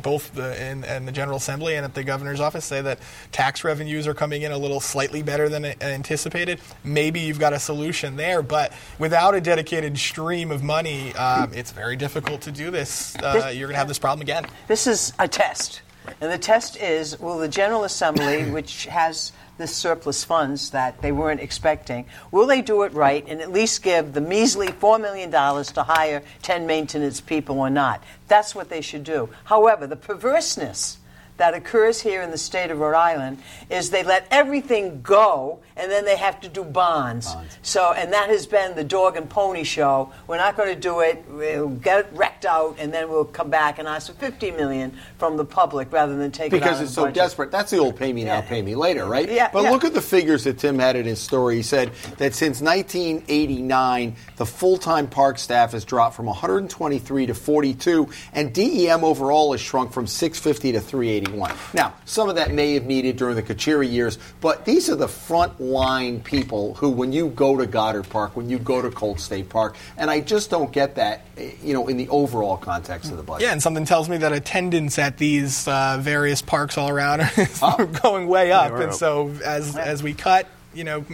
both 0.01 0.35
the 0.35 0.59
and, 0.61 0.85
and 0.87 1.07
the 1.07 1.13
General 1.13 1.37
Assembly 1.37 1.75
and 1.75 1.85
at 1.85 1.95
the 1.95 2.03
governor's 2.03 2.41
office 2.41 2.65
say 2.65 2.81
that 2.81 2.99
tax 3.31 3.63
revenues 3.63 4.07
are 4.07 4.15
coming 4.15 4.43
in 4.43 4.53
a 4.53 4.59
little 4.59 4.81
slightly 4.81 5.23
better 5.23 5.49
than 5.51 5.67
anticipated. 5.83 6.61
Maybe 6.83 7.21
you've 7.21 7.39
got 7.39 7.53
a 7.53 7.59
solution 7.59 8.17
there, 8.17 8.41
but 8.41 8.73
without 8.99 9.35
a 9.35 9.41
dedicated 9.41 9.99
stream 9.99 10.51
of 10.51 10.63
money, 10.63 11.15
um, 11.15 11.53
it's 11.53 11.73
very 11.73 11.95
difficult 11.97 12.06
to 12.09 12.53
do 12.53 12.71
this. 12.71 13.17
Uh, 13.23 13.33
This- 13.35 13.57
you're 13.57 13.69
going 13.69 13.75
to 13.75 13.79
have 13.79 13.89
this 13.89 13.99
problem 13.99 14.23
again. 14.23 14.47
This 14.69 14.87
is 14.87 15.13
a 15.19 15.29
test. 15.29 15.83
And 16.21 16.33
the 16.33 16.39
test 16.39 16.77
is 16.77 17.19
will 17.19 17.39
the 17.39 17.49
General 17.49 17.85
Assembly, 17.85 18.49
which 18.51 18.87
has 18.87 19.33
the 19.59 19.67
surplus 19.67 20.23
funds 20.23 20.71
that 20.71 21.01
they 21.01 21.11
weren't 21.13 21.41
expecting, 21.41 22.05
will 22.31 22.47
they 22.47 22.61
do 22.63 22.83
it 22.83 22.93
right 22.93 23.25
and 23.27 23.41
at 23.41 23.51
least 23.51 23.83
give 23.83 24.13
the 24.13 24.21
measly 24.21 24.69
$4 24.69 25.01
million 25.01 25.31
to 25.31 25.83
hire 25.83 26.23
10 26.43 26.67
maintenance 26.67 27.21
people 27.21 27.59
or 27.59 27.71
not? 27.71 28.03
That's 28.29 28.55
what 28.55 28.69
they 28.69 28.83
should 28.83 29.03
do. 29.03 29.31
However, 29.45 29.87
the 29.87 29.97
perverseness 29.97 30.99
that 31.37 31.55
occurs 31.55 32.01
here 32.01 32.23
in 32.23 32.31
the 32.31 32.39
state 32.39 32.71
of 32.71 32.79
Rhode 32.79 32.97
Island 32.97 33.39
is 33.71 33.91
they 33.91 34.03
let 34.03 34.27
everything 34.31 35.03
go 35.03 35.61
and 35.77 35.91
then 35.91 36.07
they 36.07 36.17
have 36.17 36.41
to 36.41 36.49
do 36.49 36.65
bonds. 36.65 37.35
bonds. 37.35 37.59
So, 37.63 37.93
and 37.93 38.13
that 38.15 38.31
has 38.31 38.47
been 38.47 38.75
the 38.75 38.85
dog 38.85 39.17
and 39.19 39.29
pony 39.29 39.63
show. 39.63 40.11
We're 40.27 40.39
not 40.39 40.57
going 40.57 40.75
to 40.75 40.81
do 40.81 41.01
it. 41.01 41.25
We'll 41.29 41.69
get 41.69 41.99
it 42.01 42.07
wrecked 42.13 42.47
out 42.47 42.77
and 42.79 42.93
then 42.95 43.11
we'll 43.11 43.27
come 43.27 43.51
back 43.51 43.79
and 43.79 43.87
ask 43.87 44.07
for 44.07 44.15
50 44.15 44.53
million 44.53 44.97
from 45.19 45.37
the 45.37 45.45
public 45.45 45.93
rather 45.93 46.17
than 46.17 46.31
take 46.31 46.53
it 46.53 46.57
out 46.57 46.61
because 46.63 46.79
of 46.81 46.85
it's 46.87 46.95
so 46.95 47.03
budget. 47.03 47.15
desperate. 47.15 47.51
That's 47.51 47.71
the 47.71 47.79
old 47.79 47.97
pay 47.97 48.13
me 48.13 48.25
now, 48.25 48.37
Yeah. 48.37 48.41
pay 48.43 48.63
me 48.63 48.75
later, 48.75 49.05
right? 49.05 49.31
Yeah, 49.31 49.51
But 49.53 49.65
yeah. 49.65 49.71
look 49.71 49.85
at 49.85 49.93
the 49.93 50.01
figures 50.01 50.45
that 50.45 50.59
Tim 50.59 50.79
had 50.79 50.97
in 50.97 51.05
his 51.05 51.21
story. 51.21 51.57
He 51.57 51.63
said 51.63 51.91
that 52.17 52.35
since 52.35 52.63
1989, 52.63 54.17
the 54.37 54.47
full-time 54.47 55.07
park 55.09 55.39
staff 55.39 55.73
has 55.73 55.85
dropped 55.85 56.17
from 56.17 56.27
123 56.27 57.27
to 57.27 57.35
42, 57.35 58.09
and 58.33 58.53
DEM 58.55 59.05
overall 59.05 59.53
has 59.53 59.61
shrunk 59.61 59.93
from 59.93 60.07
650 60.07 60.73
to 60.73 60.81
381. 61.27 61.57
Now, 61.75 61.95
some 62.05 62.29
of 62.29 62.37
that 62.37 62.53
may 62.53 62.75
have 62.75 62.85
needed 62.85 63.17
during 63.17 63.37
the 63.37 63.43
Carcieri 63.43 63.91
years, 63.91 64.19
but 64.41 64.65
these 64.65 64.89
are 64.89 64.97
the 64.97 65.09
front 65.09 65.61
line 65.61 66.21
people 66.21 66.75
who, 66.75 66.91
when 66.91 67.13
you 67.13 67.29
go 67.29 67.57
to 67.57 67.67
Goddard 67.67 68.09
Park, 68.09 68.37
when 68.37 68.49
you 68.49 68.59
go 68.59 68.83
to 68.83 68.91
Colt 68.91 69.21
State 69.21 69.49
Park, 69.49 69.77
and 69.97 70.11
I 70.11 70.21
just 70.21 70.51
don't 70.51 70.73
get 70.73 70.95
that, 70.97 71.23
you 71.63 71.75
know, 71.75 71.89
in 71.89 71.97
the 71.97 72.09
overall 72.09 72.57
context 72.57 73.11
of 73.11 73.17
the 73.17 73.23
budget. 73.23 73.47
Yeah, 73.47 73.53
and 73.53 73.63
something 73.63 73.85
tells 73.85 74.09
me 74.09 74.17
that 74.19 74.33
attendance 74.33 74.99
at 74.99 75.19
these 75.19 75.67
uh, 75.69 75.99
various 76.01 76.43
parks 76.43 76.79
all 76.79 76.91
around 76.91 77.21
is 77.37 77.61
going 78.03 78.29
way 78.29 78.53
up. 78.53 78.71
we're 78.73 78.83
and 78.83 78.91
up. 78.91 78.97
so 78.97 79.31
as 79.45 79.77
as 79.77 80.03
we 80.03 80.15
cut, 80.15 80.47
you 80.77 80.85
know, 80.85 81.05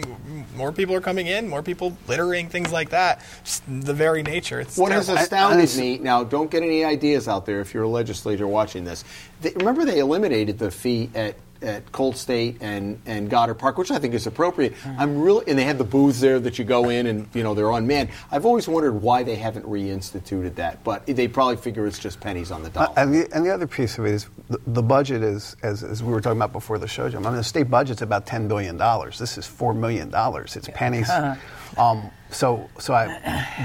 more 0.55 0.71
people 0.73 0.93
are 0.93 1.01
coming 1.01 1.27
in, 1.27 1.47
more 1.47 1.63
people 1.63 1.97
littering, 2.07 2.49
things 2.49 2.71
like 2.71 2.89
that. 2.89 3.21
Just 3.45 3.63
the 3.67 3.93
very 3.93 4.21
nature. 4.21 4.59
It's 4.59 4.77
What 4.77 4.91
has 4.91 5.05
terrible. 5.05 5.23
astounded 5.23 5.69
I- 5.69 5.73
I- 5.73 5.77
me 5.81 5.97
now, 5.99 6.23
don't 6.23 6.51
get 6.51 6.63
any 6.63 6.83
ideas 6.83 7.27
out 7.29 7.45
there 7.45 7.61
if 7.61 7.73
you're 7.73 7.83
a 7.83 7.87
legislator 7.89 8.45
watching 8.45 8.83
this. 8.83 9.03
They, 9.41 9.51
remember, 9.55 9.85
they 9.85 9.99
eliminated 9.99 10.59
the 10.59 10.69
fee 10.69 11.09
at, 11.15 11.35
at 11.63 11.91
Colt 11.91 12.17
State 12.17 12.57
and, 12.61 12.99
and 13.05 13.29
Goddard 13.29 13.55
Park, 13.55 13.77
which 13.77 13.91
I 13.91 13.99
think 13.99 14.13
is 14.13 14.27
appropriate. 14.27 14.73
I'm 14.85 15.19
really, 15.21 15.45
and 15.47 15.57
they 15.57 15.63
have 15.63 15.77
the 15.77 15.83
booths 15.83 16.19
there 16.19 16.39
that 16.39 16.59
you 16.59 16.65
go 16.65 16.89
in 16.89 17.07
and 17.07 17.27
you 17.33 17.43
know 17.43 17.53
they're 17.53 17.71
unmanned. 17.71 18.09
I've 18.31 18.45
always 18.45 18.67
wondered 18.67 18.93
why 19.01 19.23
they 19.23 19.35
haven't 19.35 19.65
reinstituted 19.65 20.55
that, 20.55 20.83
but 20.83 21.05
they 21.05 21.27
probably 21.27 21.57
figure 21.57 21.87
it's 21.87 21.99
just 21.99 22.19
pennies 22.19 22.51
on 22.51 22.63
the 22.63 22.69
dollar. 22.69 22.89
Uh, 22.89 23.03
and, 23.03 23.13
the, 23.13 23.29
and 23.33 23.45
the 23.45 23.53
other 23.53 23.67
piece 23.67 23.97
of 23.97 24.05
it 24.05 24.13
is 24.13 24.27
the, 24.49 24.59
the 24.67 24.83
budget 24.83 25.23
is, 25.23 25.55
as, 25.63 25.83
as 25.83 26.03
we 26.03 26.11
were 26.11 26.21
talking 26.21 26.37
about 26.37 26.51
before 26.51 26.77
the 26.77 26.87
show, 26.87 27.09
Jim. 27.09 27.25
I 27.25 27.29
mean, 27.29 27.37
the 27.37 27.43
state 27.43 27.69
budget's 27.69 28.01
about 28.01 28.25
$10 28.25 28.47
billion. 28.47 28.77
This 28.77 29.37
is 29.37 29.45
$4 29.45 29.75
million. 29.75 30.11
It's 30.13 30.69
pennies. 30.73 31.09
um, 31.77 32.11
so, 32.33 32.69
so 32.79 32.93
I, 32.93 33.07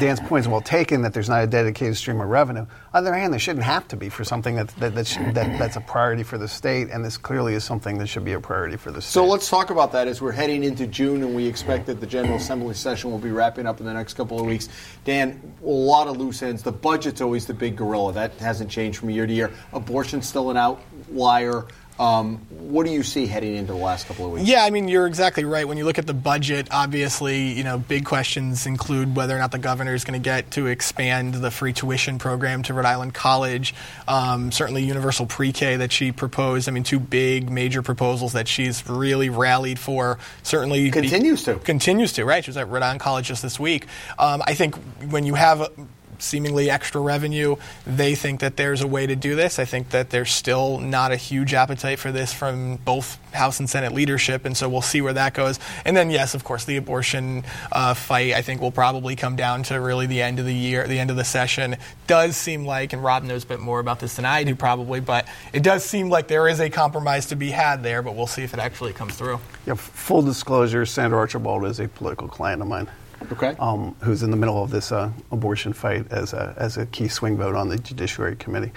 Dan's 0.01 0.21
point 0.21 0.45
is 0.45 0.49
well 0.49 0.61
taken 0.61 1.03
that 1.03 1.13
there's 1.13 1.29
not 1.29 1.43
a 1.43 1.47
dedicated 1.47 1.97
stream 1.97 2.21
of 2.21 2.29
revenue. 2.29 2.67
On 2.95 3.05
the 3.05 3.11
other 3.11 3.19
hand, 3.19 3.33
there 3.33 3.41
shouldn't 3.41 3.65
have 3.65 3.89
to 3.89 3.97
be 3.97 4.09
for 4.09 4.25
something 4.25 4.57
that, 4.57 4.69
that, 4.77 4.95
that, 4.95 5.07
should, 5.07 5.35
that 5.35 5.59
that's 5.59 5.77
a 5.77 5.81
priority 5.81 6.23
for 6.23 6.39
the 6.39 6.49
state, 6.49 6.89
and 6.91 7.05
this 7.05 7.17
clearly 7.17 7.55
is 7.55 7.65
something 7.65 7.99
that 7.99 8.07
should 8.07 8.25
be 8.25 8.33
a 8.33 8.41
priority 8.41 8.77
for 8.77 8.91
the 8.91 9.01
state. 9.01 9.13
So 9.13 9.27
let's 9.27 9.49
talk 9.49 9.71
about 9.71 9.93
that 9.93 10.09
as 10.09 10.21
we're 10.21 10.33
heading 10.33 10.65
into 10.65 10.87
June 10.87 11.23
and 11.23 11.35
we 11.35 11.47
expect 11.47 11.87
that 11.87 12.01
the 12.01 12.07
General 12.07 12.37
Assembly 12.37 12.75
session 12.75 13.11
will 13.11 13.19
be 13.19 13.31
wrapping 13.31 13.67
up 13.67 13.81
in 13.81 13.87
the 13.87 13.95
next 13.95 14.15
couple 14.15 14.39
of 14.39 14.47
weeks. 14.47 14.69
Dan, 15.05 15.41
a 15.63 15.67
lot 15.67 16.09
of 16.09 16.17
loose 16.17 16.43
ends. 16.43 16.63
The 16.63 16.73
budget's 16.73 17.21
always 17.21 17.47
the 17.47 17.55
big 17.55 17.77
gorilla. 17.77 18.13
That 18.13 18.33
hasn't 18.35 18.71
changed 18.71 18.99
from 18.99 19.11
year 19.11 19.27
to 19.27 19.33
year. 19.33 19.51
Abortion's 19.73 20.29
still 20.29 20.51
an 20.51 20.57
outlier. 20.57 21.67
Um, 21.99 22.37
what 22.51 22.87
do 22.87 22.93
you 22.93 23.03
see 23.03 23.27
heading 23.27 23.57
into 23.57 23.73
the 23.73 23.79
last 23.79 24.07
couple 24.07 24.27
of 24.27 24.33
weeks? 24.33 24.47
Yeah, 24.49 24.65
I 24.65 24.71
mean, 24.71 24.89
you're 24.89 25.07
exactly 25.07 25.45
right. 25.45 25.67
When 25.67 25.79
you 25.79 25.85
look 25.85 25.99
at 25.99 26.07
the 26.07 26.15
budget, 26.15 26.69
obviously, 26.71 27.53
you 27.53 27.65
know, 27.65 27.79
big 27.79 28.05
questions 28.05 28.67
include 28.67 29.17
whether 29.17 29.35
or 29.35 29.39
not 29.39 29.51
the 29.51 29.59
governor 29.59 29.95
is 29.95 30.05
going 30.05 30.21
to 30.21 30.25
get 30.25 30.51
to 30.53 30.67
expand 30.67 31.35
the 31.35 31.51
free 31.51 31.73
tuition 31.73 32.19
program 32.19 32.63
to 32.65 32.75
Rhode 32.75 32.85
Island 32.85 33.15
College. 33.15 33.75
Um, 34.07 34.53
certainly, 34.53 34.85
universal 34.85 35.27
pre-K 35.27 35.77
that 35.77 35.91
she 35.91 36.13
proposed. 36.13 36.69
I 36.69 36.73
mean, 36.73 36.85
two 36.85 37.01
big 37.01 37.51
major 37.51 37.83
proposals 37.83 38.35
that 38.35 38.47
she's 38.47 38.89
really 38.89 39.29
rallied 39.29 39.79
for. 39.79 40.19
Certainly 40.43 40.91
Continues 40.93 41.43
to. 41.45 41.57
continues 41.57 42.13
to. 42.13 42.25
Right, 42.25 42.45
she 42.45 42.51
was 42.51 42.57
at 42.57 42.69
Rhode 42.69 42.83
Island 42.83 43.01
College 43.01 43.27
just 43.27 43.43
this 43.43 43.59
week. 43.59 43.87
Um, 44.19 44.43
I 44.47 44.55
think 44.55 44.77
when 45.11 45.25
you 45.25 45.35
have 45.35 45.71
seemingly 46.19 46.71
extra 46.71 47.01
revenue. 47.01 47.57
They 47.87 48.15
think 48.15 48.41
that 48.41 48.57
there's 48.57 48.81
a 48.81 48.87
way 48.87 49.07
to 49.07 49.17
do 49.17 49.35
this. 49.35 49.59
I 49.59 49.65
think 49.65 49.91
that 49.91 50.11
there's 50.11 50.33
still 50.33 50.79
not 50.79 51.13
a 51.13 51.17
huge 51.17 51.55
appetite 51.55 51.99
for 51.99 52.13
this 52.13 52.33
from 52.33 52.77
both 52.77 53.19
House 53.33 53.61
and 53.61 53.69
Senate 53.69 53.93
leadership, 53.93 54.45
and 54.45 54.57
so 54.57 54.69
we'll 54.69 54.83
see 54.83 55.01
where 55.01 55.13
that 55.13 55.35
goes. 55.35 55.59
And 55.85 55.97
then, 55.97 56.11
yes, 56.11 56.35
of 56.35 56.45
course, 56.45 56.65
the 56.65 56.77
abortion 56.77 57.45
uh, 57.73 57.95
fight 57.95 58.35
I 58.35 58.43
think 58.43 58.61
will 58.61 58.73
probably 58.73 59.17
come 59.17 59.37
down 59.37 59.63
to 59.65 59.81
really 59.81 60.07
the 60.07 60.23
end 60.23 60.39
of 60.39 60.47
the 60.47 60.55
year, 60.55 60.87
the 60.87 60.99
end 60.99 61.11
of 61.11 61.17
the 61.17 61.25
session. 61.25 61.77
Does 62.07 62.37
seem 62.37 62.65
like, 62.65 62.93
and 62.93 63.03
Rob 63.03 63.23
knows 63.23 63.45
a 63.45 63.47
bit 63.47 63.61
more 63.61 63.81
about 63.81 64.01
this 64.01 64.17
than 64.17 64.25
I 64.25 64.45
do 64.45 64.55
probably, 64.55 65.01
but 65.01 65.27
it 65.53 65.63
does 65.63 65.85
seem 65.85 66.09
like 66.09 66.29
there 66.29 66.49
is 66.49 66.61
a 66.61 66.71
compromise 66.71 67.27
to 67.27 67.37
be 67.37 67.51
had 67.51 67.83
there. 67.83 68.03
But 68.03 68.15
we'll 68.17 68.27
see 68.27 68.43
if 68.43 68.55
it 68.55 68.61
actually 68.61 68.93
comes 68.93 69.15
through. 69.15 69.41
Yeah, 69.67 69.75
full 69.75 70.23
disclosure, 70.23 70.87
Senator 70.87 71.17
Archambault 71.17 71.65
is 71.65 71.81
a 71.81 71.89
political 71.89 72.29
client 72.29 72.63
of 72.63 72.69
mine. 72.69 72.89
Okay. 73.33 73.57
Um, 73.59 73.95
who's 74.01 74.23
in 74.23 74.31
the 74.31 74.37
middle 74.37 74.63
of 74.63 74.71
this 74.71 74.93
uh, 74.93 75.11
abortion 75.33 75.73
fight 75.73 76.11
as 76.13 76.33
a, 76.33 76.55
as 76.57 76.77
a 76.77 76.87
key 76.87 77.09
swing 77.09 77.37
vote 77.37 77.55
on 77.55 77.69
the 77.69 77.79
Judiciary 77.79 78.37
Committee. 78.37 78.73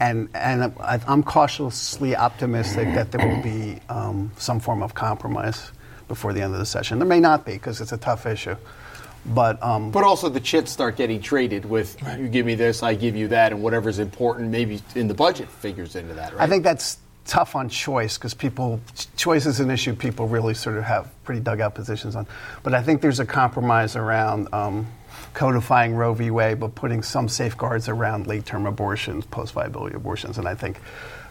And, 0.00 0.28
and 0.34 0.74
I, 0.80 1.00
I'm 1.08 1.22
cautiously 1.22 2.14
optimistic 2.14 2.94
that 2.94 3.10
there 3.10 3.26
will 3.26 3.42
be 3.42 3.80
um, 3.88 4.30
some 4.36 4.60
form 4.60 4.82
of 4.82 4.94
compromise 4.94 5.70
before 6.08 6.32
the 6.32 6.42
end 6.42 6.52
of 6.52 6.58
the 6.58 6.66
session. 6.66 6.98
There 6.98 7.08
may 7.08 7.20
not 7.20 7.44
be 7.46 7.52
because 7.52 7.80
it's 7.80 7.92
a 7.92 7.96
tough 7.96 8.26
issue. 8.26 8.56
But, 9.24 9.60
um, 9.62 9.90
But 9.90 10.04
also 10.04 10.28
the 10.28 10.40
chits 10.40 10.70
start 10.70 10.96
getting 10.96 11.20
traded 11.20 11.64
with 11.64 11.96
you 12.16 12.28
give 12.28 12.46
me 12.46 12.54
this, 12.54 12.82
I 12.82 12.94
give 12.94 13.16
you 13.16 13.28
that, 13.28 13.52
and 13.52 13.60
whatever's 13.62 13.98
important 13.98 14.50
maybe 14.50 14.80
in 14.94 15.08
the 15.08 15.14
budget 15.14 15.48
figures 15.48 15.96
into 15.96 16.14
that, 16.14 16.32
right? 16.32 16.42
I 16.42 16.46
think 16.46 16.62
that's 16.62 16.98
tough 17.26 17.56
on 17.56 17.68
choice 17.68 18.16
because 18.16 18.34
people 18.34 18.80
choice 19.16 19.46
is 19.46 19.60
an 19.60 19.70
issue 19.70 19.94
people 19.94 20.28
really 20.28 20.54
sort 20.54 20.76
of 20.76 20.84
have 20.84 21.10
pretty 21.24 21.40
dug 21.40 21.60
out 21.60 21.74
positions 21.74 22.16
on. 22.16 22.26
But 22.62 22.74
I 22.74 22.82
think 22.82 23.02
there's 23.02 23.20
a 23.20 23.26
compromise 23.26 23.96
around 23.96 24.48
um, 24.52 24.86
codifying 25.34 25.94
Roe 25.94 26.14
v. 26.14 26.30
Wade, 26.30 26.60
but 26.60 26.74
putting 26.74 27.02
some 27.02 27.28
safeguards 27.28 27.88
around 27.88 28.26
late-term 28.26 28.66
abortions, 28.66 29.26
post-viability 29.26 29.96
abortions, 29.96 30.38
and 30.38 30.48
I 30.48 30.54
think. 30.54 30.80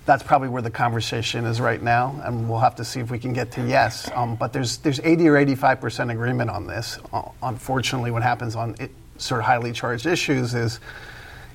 That's 0.06 0.22
probably 0.22 0.50
where 0.50 0.62
the 0.62 0.70
conversation 0.70 1.46
is 1.46 1.60
right 1.60 1.82
now, 1.82 2.22
and 2.24 2.48
we'll 2.48 2.60
have 2.60 2.76
to 2.76 2.86
see 2.86 3.00
if 3.00 3.10
we 3.10 3.18
can 3.18 3.34
get 3.34 3.50
to 3.54 3.68
yes. 3.68 4.08
Um, 4.14 4.36
but 4.36 4.54
there's 4.54 4.78
there's 4.78 5.00
80 5.00 5.30
or 5.30 5.38
85 5.38 5.82
percent 5.82 6.12
agreement 6.12 6.52
on 6.52 6.68
this. 6.68 7.00
Uh, 7.12 7.24
unfortunately, 7.42 8.12
what 8.12 8.22
happens 8.22 8.56
on 8.56 8.76
it, 8.80 8.92
sort 9.18 9.40
of 9.40 9.46
highly 9.48 9.72
charged 9.72 10.06
issues 10.06 10.54
is 10.54 10.80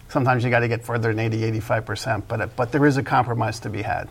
sometimes 0.08 0.42
you 0.42 0.50
got 0.50 0.60
to 0.60 0.68
get 0.68 0.84
further 0.84 1.10
than 1.10 1.20
80, 1.20 1.44
85 1.44 1.86
percent. 1.86 2.26
But 2.26 2.56
but 2.56 2.72
there 2.72 2.84
is 2.86 2.96
a 2.96 3.04
compromise 3.04 3.60
to 3.60 3.70
be 3.70 3.82
had. 3.82 4.08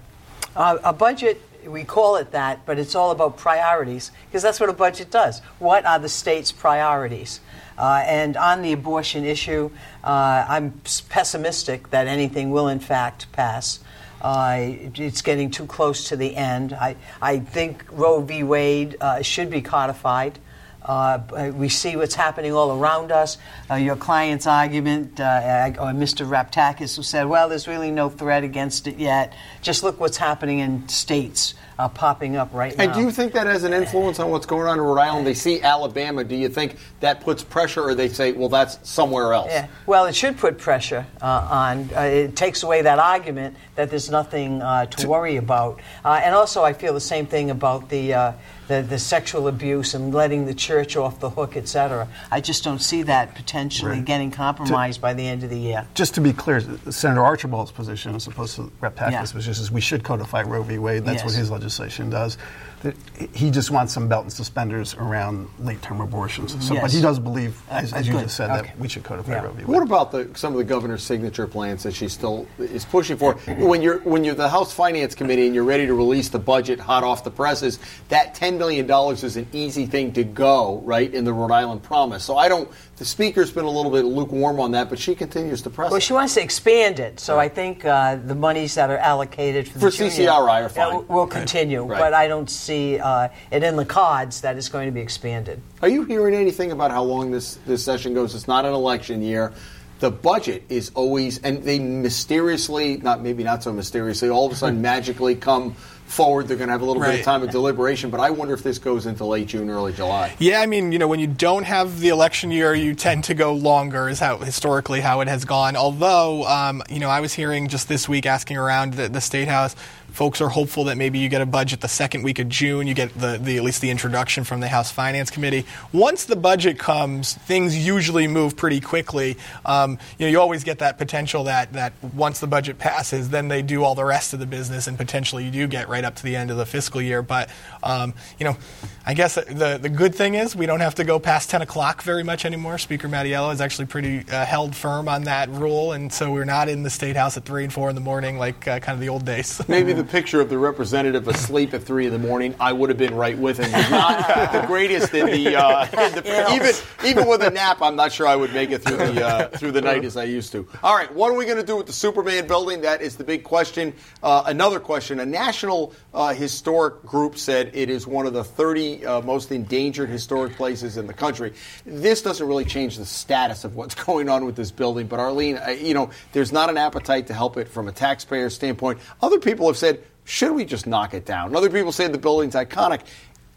Uh, 0.60 0.78
a 0.84 0.92
budget, 0.92 1.42
we 1.66 1.86
call 1.86 2.18
it 2.18 2.32
that, 2.32 2.66
but 2.66 2.78
it's 2.78 2.94
all 2.94 3.12
about 3.12 3.38
priorities 3.38 4.12
because 4.28 4.44
that's 4.44 4.60
what 4.60 4.70
a 4.70 4.74
budget 4.74 5.10
does. 5.10 5.40
What 5.58 5.86
are 5.86 6.00
the 6.00 6.10
state's 6.10 6.52
priorities? 6.52 7.40
Uh, 7.78 8.04
and 8.06 8.36
on 8.36 8.62
the 8.62 8.74
abortion 8.74 9.24
issue, 9.24 9.72
uh, 10.04 10.46
I'm 10.50 10.82
pessimistic 11.08 11.92
that 11.92 12.08
anything 12.08 12.52
will 12.52 12.68
in 12.68 12.82
fact 12.82 13.32
pass. 13.32 13.80
Uh, 14.22 14.58
it's 14.96 15.22
getting 15.22 15.50
too 15.50 15.66
close 15.66 16.10
to 16.10 16.18
the 16.18 16.36
end. 16.36 16.74
I, 16.74 16.98
I 17.22 17.40
think 17.40 17.86
Roe 17.90 18.20
v. 18.20 18.44
Wade 18.44 18.98
uh, 19.00 19.22
should 19.22 19.50
be 19.50 19.62
codified. 19.62 20.40
Uh, 20.82 21.52
we 21.54 21.70
see 21.70 21.96
what's 21.96 22.16
happening 22.16 22.54
all 22.54 22.78
around 22.78 23.12
us. 23.12 23.38
Uh, 23.70 23.76
your 23.76 23.96
client's 23.96 24.48
argument, 24.48 25.20
uh, 25.20 25.72
or 25.80 25.92
Mr. 25.92 26.28
Raptakis, 26.28 26.96
who 26.96 27.04
said, 27.04 27.28
well, 27.28 27.50
there's 27.50 27.68
really 27.68 27.92
no 27.92 28.10
threat 28.10 28.44
against 28.44 28.88
it 28.88 28.98
yet. 28.98 29.34
Just 29.62 29.84
look 29.84 30.00
what's 30.00 30.18
happening 30.18 30.60
in 30.60 30.88
states 30.88 31.54
uh, 31.80 31.88
popping 31.88 32.36
up 32.36 32.54
right 32.54 32.78
now. 32.78 32.84
And 32.84 32.94
do 32.94 33.00
you 33.00 33.10
think 33.10 33.32
that 33.34 33.48
has 33.48 33.64
an 33.64 33.74
influence 33.74 34.20
on 34.20 34.30
what's 34.30 34.46
going 34.46 34.68
on 34.68 34.78
in 34.78 34.84
Rhode 34.84 35.00
Island? 35.00 35.26
They 35.26 35.34
see 35.34 35.62
Alabama. 35.62 36.26
Do 36.26 36.36
you 36.36 36.50
think 36.50 36.76
that 37.00 37.22
puts 37.22 37.42
pressure, 37.42 37.82
or 37.82 37.96
they 37.96 38.10
say, 38.10 38.34
well, 38.34 38.50
that's 38.50 38.78
somewhere 38.88 39.32
else? 39.34 39.48
Yeah. 39.50 39.68
Well, 39.86 40.06
it 40.06 40.14
should 40.14 40.38
put 40.38 40.58
pressure 40.58 41.08
uh, 41.22 41.48
on. 41.50 41.90
Uh, 41.96 42.02
it 42.02 42.36
takes 42.36 42.64
away 42.64 42.82
that 42.82 43.00
argument 43.00 43.56
that 43.76 43.90
there's 43.90 44.10
nothing 44.10 44.62
uh, 44.62 44.88
to 44.88 45.08
worry 45.08 45.38
about. 45.38 45.80
Uh, 46.04 46.20
and 46.22 46.36
also, 46.36 46.64
I 46.64 46.74
feel 46.74 46.94
the 46.94 47.00
same 47.00 47.26
thing 47.26 47.50
about 47.50 47.88
the, 47.88 48.14
uh, 48.14 48.32
the, 48.68 48.82
the 48.82 49.00
sexual 49.00 49.48
abuse 49.48 49.94
and 49.94 50.14
letting 50.14 50.46
the 50.46 50.54
church 50.54 50.98
off 50.98 51.22
the 51.22 51.30
hook, 51.30 51.56
et 51.56 51.70
cetera. 51.70 52.10
I 52.30 52.42
just 52.42 52.66
don't 52.66 52.82
see 52.82 53.04
that 53.04 53.36
potentially 53.36 53.92
Right. 53.92 54.06
getting 54.06 54.32
compromised 54.32 55.00
by 55.00 55.14
the 55.14 55.26
end 55.26 55.44
of 55.44 55.50
the 55.50 55.58
year. 55.58 55.88
Just 55.94 56.14
to 56.16 56.22
be 56.22 56.34
clear, 56.34 56.60
Senator 56.92 57.22
Archambault's 57.22 57.72
position, 57.72 58.16
as 58.16 58.28
opposed 58.28 58.58
to 58.58 58.70
Raptakis' 58.82 59.12
Yeah. 59.12 59.22
position, 59.22 59.52
is 59.64 59.72
we 59.72 59.80
should 59.80 60.04
codify 60.04 60.42
Roe 60.42 60.64
v. 60.64 60.78
Wade. 60.78 61.06
That's 61.06 61.24
what 61.24 61.34
his 61.34 61.50
legislation 61.50 61.69
does. 62.10 62.38
That 62.82 62.96
He 63.34 63.52
just 63.52 63.72
wants 63.72 63.94
some 63.94 64.08
belt 64.08 64.24
and 64.24 64.32
suspenders 64.32 64.96
around 64.96 65.50
late-term 65.60 66.00
abortions. 66.00 66.56
So, 66.66 66.80
But 66.80 66.92
he 66.92 67.02
does 67.02 67.20
believe, 67.20 67.60
as, 67.70 67.92
as 67.92 68.08
you 68.08 68.14
just 68.14 68.38
said, 68.38 68.50
Okay. 68.50 68.68
that 68.68 68.80
we 68.80 68.88
should 68.88 69.04
codify 69.04 69.34
Yeah. 69.34 69.42
Roe 69.44 69.52
v. 69.52 69.64
Wade. 69.64 69.68
What 69.68 69.84
about 69.84 70.12
the, 70.14 70.30
some 70.36 70.54
of 70.54 70.58
the 70.60 70.64
governor's 70.64 71.04
signature 71.04 71.46
plans 71.46 71.84
that 71.84 71.94
she 71.94 72.08
still 72.08 72.48
is 72.58 72.86
pushing 72.86 73.18
for? 73.18 73.34
When 73.34 73.82
you're 73.82 74.00
when 74.00 74.24
you're 74.24 74.36
the 74.36 74.48
House 74.50 74.72
Finance 74.72 75.14
Committee 75.16 75.46
and 75.46 75.54
you're 75.54 75.66
ready 75.66 75.86
to 75.88 75.94
release 75.94 76.30
the 76.30 76.40
budget 76.40 76.80
hot 76.80 77.04
off 77.04 77.26
the 77.26 77.32
presses, 77.32 77.80
that 78.08 78.34
ten 78.34 78.58
million 78.58 78.88
dollars 78.88 79.24
is 79.26 79.36
an 79.36 79.48
easy 79.52 79.86
thing 79.86 80.14
to 80.14 80.24
go 80.24 80.82
right 80.86 81.14
in 81.14 81.26
the 81.26 81.34
Rhode 81.34 81.52
Island 81.52 81.84
Promise. 81.84 82.24
So 82.24 82.38
I 82.38 82.48
don't. 82.48 82.70
The 82.96 83.06
speaker's 83.06 83.50
been 83.52 83.64
a 83.66 83.70
little 83.70 83.92
bit 83.92 84.04
lukewarm 84.04 84.60
on 84.60 84.72
that, 84.72 84.90
but 84.90 85.00
she 85.00 85.16
continues 85.16 85.62
to 85.62 85.70
press. 85.70 85.90
Well, 85.90 85.98
it. 85.98 86.04
she 86.04 86.12
wants 86.14 86.34
to 86.34 86.42
expand 86.44 87.00
it, 87.00 87.20
so 87.20 87.40
I 87.40 87.48
think 87.48 87.86
uh, 87.86 88.18
the 88.18 88.36
monies 88.36 88.76
that 88.76 88.90
are 88.90 88.98
allocated 88.98 89.68
for, 89.70 89.80
the 89.80 89.92
For 89.92 89.98
junior, 89.98 90.12
CCRI 90.30 90.62
are 90.62 90.66
uh, 90.66 90.70
fine. 90.70 91.08
will 91.08 91.28
continue. 91.28 91.84
Right. 91.84 91.98
But 92.00 92.14
I 92.14 92.28
don't 92.28 92.50
see 92.50 92.69
uh, 92.70 93.30
it 93.52 93.64
in 93.64 93.76
the 93.76 93.86
cards 93.86 94.42
that 94.42 94.58
it's 94.58 94.70
going 94.70 94.88
to 94.88 94.92
be 94.92 95.02
expanded. 95.02 95.62
Are 95.82 95.90
you 95.90 96.04
hearing 96.04 96.36
anything 96.36 96.72
about 96.72 96.92
how 96.92 97.04
long 97.04 97.32
this, 97.32 97.56
this 97.66 97.84
session 97.84 98.14
goes? 98.14 98.36
It's 98.36 98.48
not 98.48 98.66
an 98.66 98.74
election 98.74 99.22
year. 99.22 99.54
The 100.00 100.12
budget 100.12 100.64
is 100.70 100.92
always, 100.96 101.40
and 101.40 101.64
they 101.64 101.80
mysteriously, 101.80 102.98
not 102.98 103.22
maybe 103.22 103.44
not 103.44 103.64
so 103.64 103.74
mysteriously, 103.74 104.30
all 104.30 104.46
of 104.46 104.54
a 104.54 104.56
sudden 104.56 104.82
magically 104.94 105.36
come 105.36 105.76
forward. 106.10 106.48
They're 106.48 106.58
going 106.58 106.68
to 106.68 106.72
have 106.72 106.82
a 106.82 106.86
little 106.86 107.02
bit 107.02 107.20
of 107.20 107.26
time 107.26 107.44
of 107.44 107.52
deliberation, 107.52 108.10
but 108.10 108.20
I 108.20 108.32
wonder 108.32 108.54
if 108.54 108.64
this 108.64 108.80
goes 108.80 109.06
into 109.06 109.26
late 109.26 109.48
June, 109.48 109.70
early 109.70 109.94
July. 109.94 110.36
Yeah, 110.40 110.62
I 110.62 110.66
mean, 110.66 110.92
you 110.92 111.00
know, 111.00 111.08
when 111.08 111.20
you 111.20 111.28
don't 111.28 111.64
have 111.64 112.00
the 112.00 112.10
election 112.10 112.52
year, 112.52 112.74
you 112.74 112.96
tend 112.96 113.26
to 113.26 113.34
go 113.34 113.54
longer. 113.54 114.10
Is 114.10 114.20
how 114.20 114.38
historically 114.38 115.02
how 115.02 115.22
it 115.22 115.28
has 115.28 115.46
gone. 115.46 115.76
Although, 115.76 116.46
um, 116.46 116.82
you 116.90 117.00
know, 117.00 117.10
I 117.10 117.20
was 117.20 117.34
hearing 117.34 117.68
just 117.68 117.88
this 117.88 118.10
week 118.10 118.26
asking 118.26 118.58
around 118.58 118.94
the, 118.96 119.10
the 119.10 119.22
state 119.22 119.48
house, 119.48 119.76
folks 120.12 120.42
are 120.42 120.50
hopeful 120.50 120.86
that 120.86 120.98
maybe 120.98 121.20
you 121.20 121.30
get 121.30 121.42
a 121.42 121.46
budget 121.46 121.82
the 121.82 121.88
second 121.88 122.24
week 122.24 122.40
of 122.40 122.50
June. 122.50 122.88
You 122.88 122.94
get 122.94 123.14
the, 123.18 123.38
the 123.38 123.58
at 123.58 123.64
least 123.64 123.82
the 123.82 123.90
introduction 123.90 124.44
from 124.44 124.60
the 124.60 124.68
House 124.68 124.92
Finance 124.92 125.30
Committee. 125.32 125.66
Once 125.94 126.26
the 126.26 126.36
budget 126.36 126.78
comes, 126.80 127.34
things 127.34 127.78
usually 127.78 128.28
move 128.28 128.56
pretty 128.56 128.80
quickly. 128.80 129.38
Um, 129.66 129.98
you 130.18 130.26
know, 130.26 130.32
you 130.32 130.40
always 130.40 130.64
get 130.64 130.80
that 130.80 130.98
potential 130.98 131.46
that 131.46 131.74
that 131.74 131.94
once 132.14 132.40
the 132.40 132.48
budget 132.48 132.78
passes, 132.78 133.30
then 133.30 133.48
they 133.48 133.62
do 133.62 133.84
all 133.84 133.96
the 133.96 134.06
rest 134.06 134.34
of 134.34 134.40
the 134.40 134.46
business, 134.46 134.88
and 134.88 134.98
potentially 134.98 135.46
you 135.46 135.52
do 135.52 135.68
get 135.68 135.90
right 135.90 136.04
up 136.04 136.16
to 136.16 136.24
the 136.24 136.36
end 136.36 136.52
of 136.52 136.58
the 136.58 136.66
fiscal 136.66 137.02
year. 137.02 137.22
But 137.22 137.50
um, 137.84 138.14
you 138.40 138.46
know, 138.46 138.58
I 139.06 139.14
guess 139.14 139.36
the 139.36 139.80
the 139.82 139.90
good 139.90 140.16
thing 140.16 140.36
is 140.36 140.56
we 140.56 140.66
don't 140.66 140.82
have 140.82 140.96
to 140.96 141.04
go 141.04 141.20
past 141.20 141.50
10 141.50 141.62
o'clock 141.62 142.02
very 142.02 142.24
much 142.24 142.46
anymore. 142.46 142.78
Speaker 142.78 143.08
Mattiello 143.08 143.54
is 143.54 143.62
actually 143.62 143.86
pretty 143.86 144.26
uh, 144.30 144.46
held 144.46 144.76
firm 144.76 145.08
on 145.08 145.24
that 145.24 145.50
rule, 145.50 145.94
and 145.94 146.12
so 146.12 146.32
we're 146.32 146.46
not 146.46 146.70
in 146.70 146.84
the 146.84 146.90
state 146.90 147.16
house 147.16 147.38
at 147.38 147.46
three 147.46 147.64
and 147.64 147.72
four 147.72 147.90
in 147.90 147.96
the 147.96 148.02
morning 148.02 148.38
like 148.38 148.68
uh, 148.68 148.80
kind 148.80 148.96
of 148.96 149.00
the 149.00 149.10
old 149.10 149.26
days. 149.26 149.62
Maybe 149.68 149.94
the 150.00 150.06
picture 150.06 150.40
of 150.40 150.50
the 150.50 150.58
representative 150.58 151.28
asleep 151.28 151.74
at 151.74 151.84
three 151.84 152.06
in 152.06 152.14
the 152.14 152.20
morning, 152.20 152.56
I 152.58 152.72
would 152.72 152.90
have 152.90 152.98
been 152.98 153.14
right 153.14 153.38
with 153.38 153.58
him. 153.58 153.66
He's 153.66 153.92
not 153.92 154.26
the 154.54 154.66
greatest 154.66 155.14
in 155.14 155.26
the, 155.26 155.58
uh, 155.58 155.84
in 155.86 156.14
the 156.14 156.54
even 156.54 156.74
even 157.06 157.28
with 157.28 157.42
a 157.44 157.50
nap. 157.50 157.82
I'm 157.82 157.98
not 157.98 158.14
sure 158.14 158.26
I 158.26 158.36
would 158.38 158.54
make 158.54 158.72
it 158.72 158.82
through 158.82 158.96
the 158.96 159.26
uh, 159.26 159.48
through 159.50 159.74
the 159.74 159.82
night 159.82 160.06
as 160.06 160.16
I 160.16 160.24
used 160.24 160.54
to. 160.54 160.66
All 160.82 160.96
right, 160.96 161.14
what 161.14 161.32
are 161.32 161.36
we 161.36 161.44
going 161.44 161.58
to 161.58 161.66
do 161.66 161.76
with 161.76 161.86
the 161.86 161.94
Superman 161.94 162.48
building? 162.48 162.82
That 162.82 163.02
is 163.02 163.18
the 163.18 163.26
big 163.26 163.44
question. 163.44 163.94
Uh, 164.24 164.44
another 164.46 164.80
question: 164.80 165.20
A 165.20 165.26
national 165.26 165.94
uh, 166.14 166.34
historic 166.34 167.04
group 167.04 167.38
said 167.38 167.72
it 167.74 167.90
is 167.90 168.08
one 168.08 168.26
of 168.26 168.32
the 168.32 168.44
30 168.44 169.06
uh, 169.06 169.22
most 169.22 169.52
endangered 169.52 170.08
historic 170.08 170.56
places 170.56 170.96
in 170.96 171.08
the 171.08 171.14
country. 171.14 171.54
This 171.86 172.22
doesn't 172.22 172.48
really 172.48 172.66
change 172.66 172.98
the 172.98 173.06
status 173.06 173.66
of 173.66 173.76
what's 173.76 173.96
going 174.06 174.30
on 174.30 174.46
with 174.46 174.56
this 174.56 174.72
building, 174.72 175.08
but 175.08 175.20
Arlene, 175.20 175.58
uh, 175.58 175.72
you 175.72 175.94
know, 175.94 176.10
there's 176.32 176.54
not 176.54 176.70
an 176.70 176.78
appetite 176.78 177.28
to 177.28 177.34
help 177.34 177.58
it 177.58 177.68
from 177.68 177.90
a 177.90 177.92
taxpayer 177.92 178.50
standpoint. 178.50 179.00
Other 179.22 179.40
people 179.40 179.68
have 179.68 179.78
said, 179.78 179.89
should 180.30 180.54
we 180.54 180.64
just 180.64 180.86
knock 180.86 181.16
it 181.16 181.26
down? 181.26 181.48
And 181.48 181.56
other 181.56 181.72
people 181.72 181.92
say 181.92 182.08
the 182.08 182.18
building's 182.20 182.54
iconic. 182.54 183.02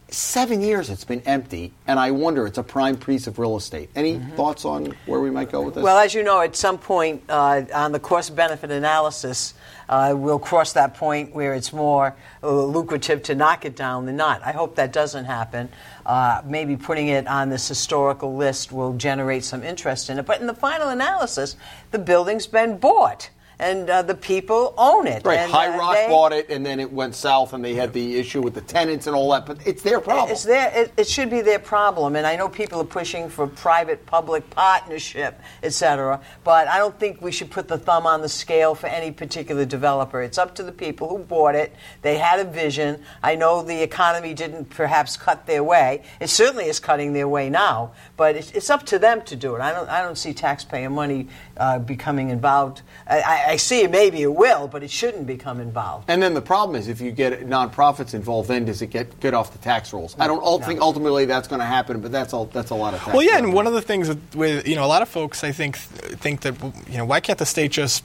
Seven 0.09 0.62
years 0.62 0.88
it's 0.88 1.05
been 1.05 1.21
empty, 1.23 1.73
and 1.87 1.99
I 1.99 2.11
wonder 2.11 2.47
it's 2.47 2.57
a 2.57 2.62
prime 2.62 2.97
piece 2.97 3.27
of 3.27 3.38
real 3.38 3.57
estate. 3.57 3.90
Any 3.94 4.18
thoughts 4.37 4.64
on 4.64 4.94
where 5.05 5.20
we 5.20 5.31
might 5.31 5.53
go 5.53 5.61
with 5.62 5.75
this? 5.75 5.85
Well, 5.85 5.99
as 5.99 6.14
you 6.14 6.23
know, 6.23 6.40
at 6.40 6.57
some 6.57 6.79
point 6.79 7.23
uh, 7.29 7.62
on 7.75 7.92
the 7.92 8.01
cost 8.01 8.35
benefit 8.35 8.70
analysis, 8.70 9.53
uh, 9.88 10.14
we'll 10.16 10.38
cross 10.38 10.73
that 10.73 10.94
point 10.94 11.35
where 11.35 11.55
it's 11.55 11.75
more 11.75 12.14
uh, 12.42 12.51
lucrative 12.64 13.23
to 13.25 13.35
knock 13.35 13.66
it 13.66 13.77
down 13.77 14.07
than 14.07 14.16
not. 14.16 14.42
I 14.42 14.53
hope 14.53 14.77
that 14.77 14.94
doesn't 14.94 15.27
happen. 15.27 15.68
Uh, 16.07 16.40
maybe 16.44 16.77
putting 16.77 17.09
it 17.09 17.27
on 17.27 17.51
this 17.51 17.68
historical 17.68 18.35
list 18.35 18.73
will 18.73 18.94
generate 18.94 19.44
some 19.44 19.62
interest 19.62 20.09
in 20.09 20.18
it. 20.18 20.25
But 20.25 20.40
in 20.40 20.46
the 20.46 20.55
final 20.55 20.88
analysis, 20.88 21.57
the 21.90 21.99
building's 21.99 22.46
been 22.46 22.79
bought. 22.79 23.29
And 23.62 23.88
uh, 23.88 24.03
the 24.03 24.16
people 24.16 24.75
own 24.77 25.07
it. 25.07 25.25
right, 25.25 25.38
and, 25.38 25.53
High 25.53 25.68
uh, 25.72 25.79
Rock 25.79 25.94
they- 25.94 26.09
bought 26.09 26.33
it, 26.33 26.51
and 26.51 26.66
then 26.66 26.81
it 26.81 26.92
went 26.92 27.14
south, 27.14 27.53
and 27.53 27.64
they 27.64 27.75
had 27.75 27.92
the 27.92 28.16
issue 28.16 28.42
with 28.42 28.55
the 28.55 28.61
tenants 28.61 29.07
and 29.07 29.14
all 29.14 29.31
that. 29.31 29.46
But 29.46 29.64
it's 29.64 29.83
their 29.83 30.01
problem. 30.01 30.31
It's 30.31 30.42
their, 30.42 30.72
it, 30.75 30.92
it 30.96 31.07
should 31.07 31.31
be 31.31 31.42
their 31.42 31.61
problem, 31.61 32.16
and 32.16 32.27
I 32.27 32.35
know 32.35 32.48
people 32.48 32.81
are 32.81 32.85
pushing 32.85 33.31
for 33.31 33.46
private-public 33.46 34.51
partnership, 34.51 35.40
etc. 35.62 36.20
but 36.42 36.66
I 36.66 36.79
don't 36.79 36.98
think 36.98 37.22
we 37.22 37.31
should 37.31 37.53
put 37.53 37.68
the 37.68 37.79
thumb 37.79 38.05
on 38.05 38.20
the 38.20 38.29
scale 38.29 38.75
for 38.75 38.88
any 38.88 39.12
particular 39.12 39.64
developer. 39.64 40.22
It's 40.22 40.38
up 40.38 40.57
to 40.57 40.64
the 40.64 40.72
people 40.72 41.09
who 41.09 41.18
bought 41.18 41.55
it. 41.55 41.72
They 42.03 42.18
had 42.18 42.40
a 42.40 42.44
vision. 42.44 43.03
I 43.22 43.37
know 43.37 43.62
the 43.62 43.81
economy 43.81 44.35
didn't 44.35 44.70
perhaps 44.70 45.16
cut 45.16 45.46
their 45.46 45.62
way. 45.62 46.03
It 46.20 46.29
certainly 46.31 46.64
is 46.64 46.81
cutting 46.81 47.12
their 47.12 47.29
way 47.29 47.48
now, 47.48 47.92
but 48.16 48.35
it's, 48.35 48.51
it's 48.51 48.70
up 48.70 48.85
to 48.87 48.98
them 48.98 49.22
to 49.22 49.37
do 49.37 49.55
it. 49.55 49.61
I 49.61 49.72
don't, 49.72 49.88
I 49.88 50.03
don't 50.03 50.18
see 50.18 50.35
taxpayer 50.35 50.90
money 50.90 51.29
uh, 51.62 51.79
becoming 51.79 52.31
involved. 52.31 52.83
I, 53.07 53.20
I, 53.20 53.44
I 53.51 53.57
see 53.57 53.87
maybe 53.87 54.20
it 54.22 54.35
will, 54.35 54.66
but 54.66 54.83
it 54.83 54.90
shouldn't 54.90 55.29
become 55.29 55.61
involved. 55.61 56.07
And 56.11 56.20
then 56.20 56.35
the 56.35 56.42
problem 56.42 56.75
is, 56.75 56.88
if 56.88 57.01
you 57.01 57.12
get 57.12 57.46
nonprofits 57.46 58.14
involved, 58.14 58.48
then 58.48 58.64
does 58.64 58.83
it 58.83 58.88
get 58.88 59.20
get 59.20 59.33
off 59.33 59.53
the 59.53 59.59
tax 59.59 59.92
rolls? 59.92 60.16
I 60.18 60.27
don't 60.27 60.42
ul- 60.42 60.59
think 60.59 60.81
ultimately 60.81 61.25
that's 61.25 61.46
going 61.46 61.61
to 61.61 61.64
happen, 61.64 62.01
but 62.01 62.11
that's 62.11 62.33
all. 62.33 62.46
That's 62.46 62.70
a 62.70 62.75
lot 62.75 62.94
of 62.94 63.01
tax. 63.01 63.12
Well, 63.12 63.22
yeah, 63.22 63.38
and 63.38 63.53
one 63.53 63.68
of 63.68 63.75
the 63.75 63.81
things 63.81 64.09
with, 64.09 64.35
with 64.35 64.66
you 64.66 64.75
know 64.75 64.85
a 64.85 64.90
lot 64.90 65.03
of 65.03 65.09
folks, 65.09 65.44
I 65.44 65.53
think, 65.53 65.77
think 65.77 66.40
that 66.40 66.61
you 66.90 66.96
know 66.96 67.05
why 67.05 67.20
can't 67.20 67.38
the 67.38 67.46
state 67.46 67.70
just 67.70 68.03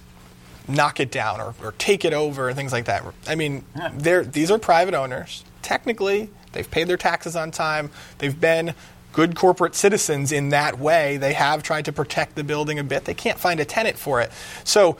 knock 0.67 1.00
it 1.00 1.10
down 1.10 1.41
or, 1.41 1.56
or 1.63 1.74
take 1.80 2.06
it 2.06 2.13
over 2.13 2.50
and 2.50 2.56
things 2.56 2.72
like 2.72 2.86
that. 2.86 3.04
I 3.28 3.34
mean, 3.34 3.63
they're 3.93 4.24
these 4.24 4.52
are 4.52 4.60
private 4.60 4.93
owners. 4.93 5.43
Technically, 5.63 6.30
they've 6.52 6.70
paid 6.70 6.88
their 6.88 6.98
taxes 6.98 7.36
on 7.36 7.50
time. 7.50 7.89
They've 8.20 8.39
been 8.39 8.76
good 9.13 9.36
corporate 9.36 9.76
citizens 9.76 10.32
in 10.32 10.50
that 10.50 10.80
way. 10.80 11.17
They 11.17 11.34
have 11.34 11.63
tried 11.63 11.86
to 11.86 11.93
protect 11.93 12.36
the 12.36 12.43
building 12.43 12.80
a 12.80 12.84
bit. 12.84 13.06
They 13.06 13.13
can't 13.13 13.39
find 13.39 13.60
a 13.60 13.65
tenant 13.65 13.98
for 13.98 14.22
it, 14.22 14.32
so. 14.63 14.98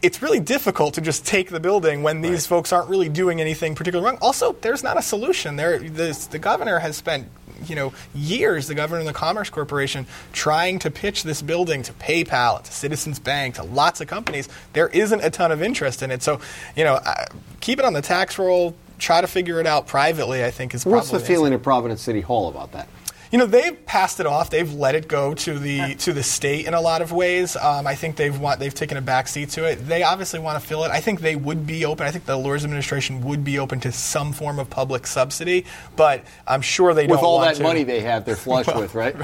It's 0.00 0.22
really 0.22 0.38
difficult 0.38 0.94
to 0.94 1.00
just 1.00 1.26
take 1.26 1.50
the 1.50 1.58
building 1.58 2.04
when 2.04 2.20
these 2.20 2.46
folks 2.46 2.72
aren't 2.72 2.88
really 2.88 3.08
doing 3.08 3.40
anything 3.40 3.74
particularly 3.74 4.12
wrong. 4.12 4.18
Also, 4.22 4.52
there's 4.60 4.84
not 4.84 4.96
a 4.96 5.02
solution. 5.02 5.56
There, 5.56 5.80
this, 5.80 6.28
the 6.28 6.38
governor 6.38 6.78
has 6.78 6.96
spent 6.96 7.26
you 7.68 7.76
know, 7.76 7.92
years, 8.14 8.66
the 8.66 8.74
governor 8.74 9.00
of 9.00 9.06
the 9.06 9.12
Commerce 9.12 9.50
Corporation 9.50 10.06
trying 10.32 10.78
to 10.80 10.90
pitch 10.90 11.22
this 11.22 11.42
building 11.42 11.82
to 11.82 11.92
PayPal, 11.94 12.62
to 12.62 12.72
Citizens 12.72 13.18
Bank, 13.18 13.56
to 13.56 13.62
lots 13.62 14.00
of 14.00 14.08
companies. 14.08 14.48
There 14.72 14.88
isn't 14.88 15.22
a 15.22 15.30
ton 15.30 15.52
of 15.52 15.62
interest 15.62 16.02
in 16.02 16.10
it. 16.10 16.22
So, 16.22 16.40
you 16.76 16.84
know, 16.84 17.00
keep 17.60 17.78
it 17.78 17.84
on 17.84 17.92
the 17.92 18.02
tax 18.02 18.38
roll. 18.38 18.74
Try 18.98 19.20
to 19.20 19.26
figure 19.26 19.58
it 19.60 19.66
out 19.66 19.86
privately. 19.86 20.44
I 20.44 20.50
think 20.50 20.74
is 20.74 20.86
What's 20.86 21.10
the 21.10 21.20
feeling 21.20 21.52
at 21.52 21.62
Providence 21.62 22.02
City 22.02 22.20
Hall 22.20 22.48
about 22.48 22.72
that? 22.72 22.88
You 23.32 23.38
know 23.38 23.46
they've 23.46 23.84
passed 23.86 24.20
it 24.20 24.26
off. 24.26 24.50
They've 24.50 24.70
let 24.72 24.94
it 24.94 25.08
go 25.08 25.32
to 25.32 25.58
the 25.58 25.94
to 25.96 26.12
the 26.12 26.22
state 26.22 26.66
in 26.66 26.74
a 26.74 26.80
lot 26.82 27.00
of 27.00 27.12
ways. 27.12 27.56
Um, 27.56 27.86
I 27.86 27.94
think 27.94 28.16
they've 28.16 28.38
want 28.38 28.60
they've 28.60 28.74
taken 28.74 28.98
a 28.98 29.00
back 29.00 29.26
seat 29.26 29.48
to 29.50 29.64
it. 29.64 29.76
They 29.76 30.02
obviously 30.02 30.38
want 30.38 30.60
to 30.60 30.66
fill 30.68 30.84
it. 30.84 30.90
I 30.90 31.00
think 31.00 31.20
they 31.22 31.34
would 31.34 31.66
be 31.66 31.86
open. 31.86 32.06
I 32.06 32.10
think 32.10 32.26
the 32.26 32.36
Elorza 32.36 32.64
administration 32.64 33.22
would 33.22 33.42
be 33.42 33.58
open 33.58 33.80
to 33.80 33.90
some 33.90 34.34
form 34.34 34.58
of 34.58 34.68
public 34.68 35.06
subsidy, 35.06 35.64
but 35.96 36.24
I'm 36.46 36.60
sure 36.60 36.92
they 36.92 37.04
With 37.04 37.08
don't 37.08 37.16
With 37.20 37.24
all 37.24 37.40
that 37.40 37.56
to. 37.56 37.62
money 37.62 37.84
they 37.84 38.00
have, 38.00 38.26
they're 38.26 38.36
flush 38.36 38.66
with, 38.76 38.94
right? 38.94 39.16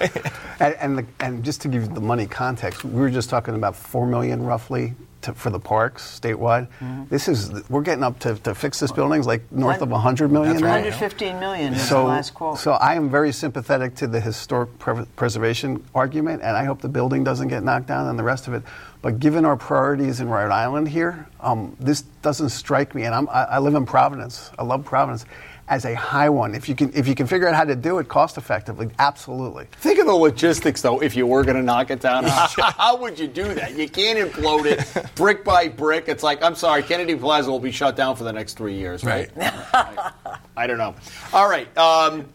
And, 0.60 0.74
and, 0.76 0.98
the, 0.98 1.06
and 1.20 1.44
just 1.44 1.60
to 1.62 1.68
give 1.68 1.82
you 1.82 1.88
the 1.88 2.00
money 2.00 2.26
context, 2.26 2.84
we 2.84 3.00
were 3.00 3.10
just 3.10 3.30
talking 3.30 3.54
about 3.54 3.76
four 3.76 4.06
million 4.06 4.42
roughly 4.42 4.94
to, 5.22 5.34
for 5.34 5.50
the 5.50 5.58
parks 5.58 6.18
statewide. 6.20 6.68
Mm-hmm. 6.80 7.04
This 7.08 7.28
is 7.28 7.68
we're 7.68 7.82
getting 7.82 8.04
up 8.04 8.18
to, 8.20 8.36
to 8.36 8.54
fix 8.54 8.80
this 8.80 8.92
building 8.92 9.20
is 9.20 9.26
like 9.26 9.50
north 9.52 9.82
of 9.82 9.90
100 9.90 10.30
million. 10.30 10.52
That's 10.52 10.62
right. 10.62 10.84
115 10.84 11.38
million 11.40 11.74
is 11.74 11.80
the 11.82 11.86
So, 11.86 12.04
last 12.06 12.32
quote. 12.32 12.58
so 12.58 12.72
I 12.72 12.94
am 12.94 13.10
very 13.10 13.32
sympathetic 13.32 13.94
to 13.96 14.06
the 14.06 14.20
historic 14.20 14.78
pre- 14.78 15.04
preservation 15.16 15.84
argument, 15.94 16.42
and 16.42 16.56
I 16.56 16.64
hope 16.64 16.80
the 16.80 16.88
building 16.88 17.24
doesn't 17.24 17.48
get 17.48 17.62
knocked 17.62 17.86
down 17.86 18.08
and 18.08 18.18
the 18.18 18.22
rest 18.24 18.46
of 18.48 18.54
it. 18.54 18.62
But 19.02 19.20
given 19.20 19.44
our 19.44 19.56
priorities 19.56 20.20
in 20.20 20.28
Rhode 20.28 20.50
Island 20.50 20.88
here, 20.88 21.28
um, 21.40 21.76
this 21.78 22.02
doesn't 22.22 22.48
strike 22.48 22.94
me. 22.94 23.04
And 23.04 23.14
I'm, 23.14 23.28
I, 23.28 23.44
I 23.44 23.58
live 23.58 23.74
in 23.74 23.84
Providence. 23.86 24.50
I 24.58 24.62
love 24.64 24.84
Providence 24.84 25.26
as 25.68 25.84
a 25.84 25.94
high 25.94 26.28
one. 26.28 26.54
If 26.54 26.68
you 26.68 26.74
can, 26.74 26.92
if 26.94 27.08
you 27.08 27.14
can 27.14 27.26
figure 27.26 27.48
out 27.48 27.54
how 27.54 27.64
to 27.64 27.74
do 27.74 27.98
it 27.98 28.08
cost 28.08 28.38
effectively, 28.38 28.90
absolutely. 28.98 29.66
Think 29.72 29.98
of 29.98 30.06
the 30.06 30.14
logistics, 30.14 30.82
though. 30.82 31.00
If 31.02 31.16
you 31.16 31.26
were 31.26 31.42
going 31.44 31.56
to 31.56 31.62
knock 31.62 31.90
it 31.90 32.00
down, 32.00 32.24
how 32.26 32.96
would 32.96 33.18
you 33.18 33.26
do 33.26 33.52
that? 33.54 33.76
You 33.76 33.88
can't 33.88 34.18
implode 34.18 34.66
it 34.66 35.12
brick 35.14 35.44
by 35.44 35.68
brick. 35.68 36.08
It's 36.08 36.22
like, 36.22 36.42
I'm 36.42 36.54
sorry, 36.54 36.82
Kennedy 36.82 37.16
Plaza 37.16 37.50
will 37.50 37.60
be 37.60 37.72
shut 37.72 37.96
down 37.96 38.16
for 38.16 38.24
the 38.24 38.32
next 38.32 38.54
three 38.54 38.74
years, 38.74 39.04
right? 39.04 39.30
I, 39.36 40.12
I 40.56 40.66
don't 40.66 40.78
know. 40.78 40.94
All 41.32 41.48
right. 41.48 41.76
Um, 41.76 42.26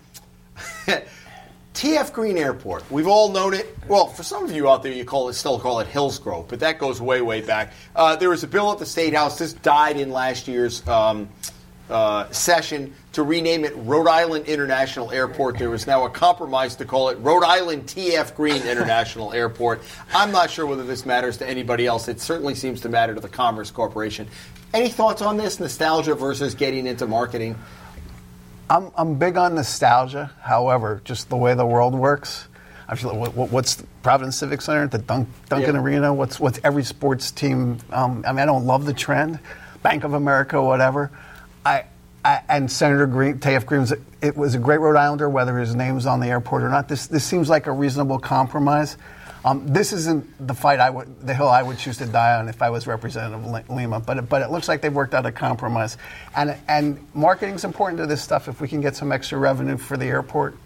TF 1.74 2.12
Green 2.12 2.38
Airport. 2.38 2.90
We've 2.92 3.08
all 3.08 3.30
known 3.30 3.54
it. 3.54 3.76
Well, 3.88 4.08
for 4.08 4.24
some 4.24 4.44
of 4.44 4.52
you 4.52 4.70
out 4.70 4.84
there, 4.84 4.92
you 4.92 5.06
call 5.06 5.30
it 5.30 5.34
still 5.34 5.58
call 5.58 5.80
it 5.80 5.88
Hillsgrove, 5.88 6.48
but 6.50 6.60
that 6.60 6.78
goes 6.80 7.02
way, 7.02 7.22
way 7.22 7.42
back. 7.42 7.74
Uh, 7.96 8.16
there 8.18 8.30
was 8.30 8.44
a 8.44 8.48
bill 8.48 8.72
at 8.72 8.78
the 8.78 8.86
State 8.86 9.14
House. 9.14 9.40
This 9.40 9.54
died 9.54 9.98
in 9.98 10.12
last 10.12 10.48
year's 10.48 10.86
um, 10.88 11.30
uh, 11.92 12.32
session 12.32 12.94
to 13.14 13.24
rename 13.24 13.66
it 13.66 13.74
Rhode 13.76 14.08
Island 14.08 14.46
International 14.46 15.12
Airport. 15.12 15.58
There 15.58 15.74
is 15.74 15.86
now 15.86 16.06
a 16.06 16.10
compromise 16.10 16.76
to 16.78 16.86
call 16.86 17.10
it 17.10 17.18
Rhode 17.20 17.44
Island 17.44 17.84
TF 17.86 18.36
Green 18.36 18.62
International 18.64 19.34
Airport. 19.34 19.82
I'm 20.14 20.32
not 20.32 20.50
sure 20.50 20.66
whether 20.66 20.84
this 20.84 21.06
matters 21.06 21.38
to 21.38 21.48
anybody 21.50 21.86
else. 21.86 22.08
It 22.08 22.20
certainly 22.22 22.56
seems 22.56 22.82
to 22.82 22.90
matter 22.90 23.14
to 23.14 23.20
the 23.20 23.30
Commerce 23.30 23.70
Corporation. 23.72 24.28
Any 24.74 24.90
thoughts 24.90 25.22
on 25.22 25.38
this? 25.38 25.60
Nostalgia 25.60 26.16
versus 26.16 26.56
getting 26.56 26.88
into 26.88 27.06
marketing? 27.06 27.58
I'm, 28.70 28.90
I'm 28.96 29.16
big 29.16 29.36
on 29.36 29.56
nostalgia. 29.56 30.32
However, 30.42 31.02
just 31.04 31.30
the 31.30 31.36
way 31.36 31.54
the 31.56 31.66
world 31.66 31.94
works, 31.94 32.48
I 32.88 32.96
feel 32.96 33.16
what, 33.18 33.36
what- 33.36 33.52
what's 33.52 33.84
Providence 34.02 34.38
Civic 34.38 34.62
Center, 34.62 34.88
the 34.88 34.98
Dunk, 34.98 35.28
Dunkin' 35.50 35.76
Yeah. 35.76 35.82
Arena, 35.82 36.14
what's 36.14 36.40
what's 36.40 36.60
every 36.64 36.84
sports 36.84 37.30
team. 37.32 37.78
Um, 37.92 38.24
I 38.26 38.32
mean, 38.32 38.40
I 38.40 38.46
don't 38.46 38.66
love 38.66 38.86
the 38.86 38.94
trend, 38.94 39.40
Bank 39.84 40.04
of 40.06 40.14
America, 40.14 40.62
whatever. 40.62 41.12
I, 41.66 41.86
I 42.24 42.42
and 42.48 42.72
Senator 42.72 43.08
Green. 43.08 43.38
Green, 43.38 43.88
it 44.22 44.36
was 44.38 44.56
a 44.56 44.60
great 44.60 44.80
Rhode 44.80 44.96
Islander, 44.98 45.30
whether 45.30 45.58
his 45.58 45.76
name's 45.76 46.06
on 46.06 46.20
the 46.20 46.28
airport 46.28 46.64
or 46.64 46.70
not. 46.70 46.88
This 46.88 47.08
this 47.08 47.24
seems 47.24 47.50
like 47.50 47.68
a 47.68 47.72
reasonable 47.72 48.20
compromise. 48.20 48.98
Um, 49.44 49.68
this 49.68 49.92
isn't 49.92 50.48
the 50.48 50.54
fight 50.54 50.80
I 50.80 50.92
would, 50.92 51.26
the 51.26 51.34
hill 51.34 51.50
I 51.50 51.64
would 51.64 51.80
choose 51.80 51.98
to 51.98 52.06
die 52.06 52.36
on 52.38 52.48
if 52.48 52.62
I 52.62 52.70
was 52.70 52.86
Representative 52.86 53.44
Li- 53.48 53.64
Lima, 53.70 54.00
but 54.00 54.18
it, 54.18 54.30
but 54.30 54.44
it 54.44 54.52
looks 54.52 54.68
like 54.68 54.82
they've 54.82 54.94
worked 54.94 55.16
out 55.16 55.26
a 55.26 55.32
compromise, 55.32 55.98
and 56.36 56.56
and 56.68 57.08
marketing's 57.16 57.64
important 57.64 58.00
to 58.00 58.06
this 58.06 58.22
stuff. 58.22 58.48
If 58.48 58.62
we 58.62 58.68
can 58.68 58.82
get 58.82 58.96
some 58.96 59.12
extra 59.12 59.40
revenue 59.40 59.78
for 59.78 59.98
the 59.98 60.06
airport, 60.06 60.58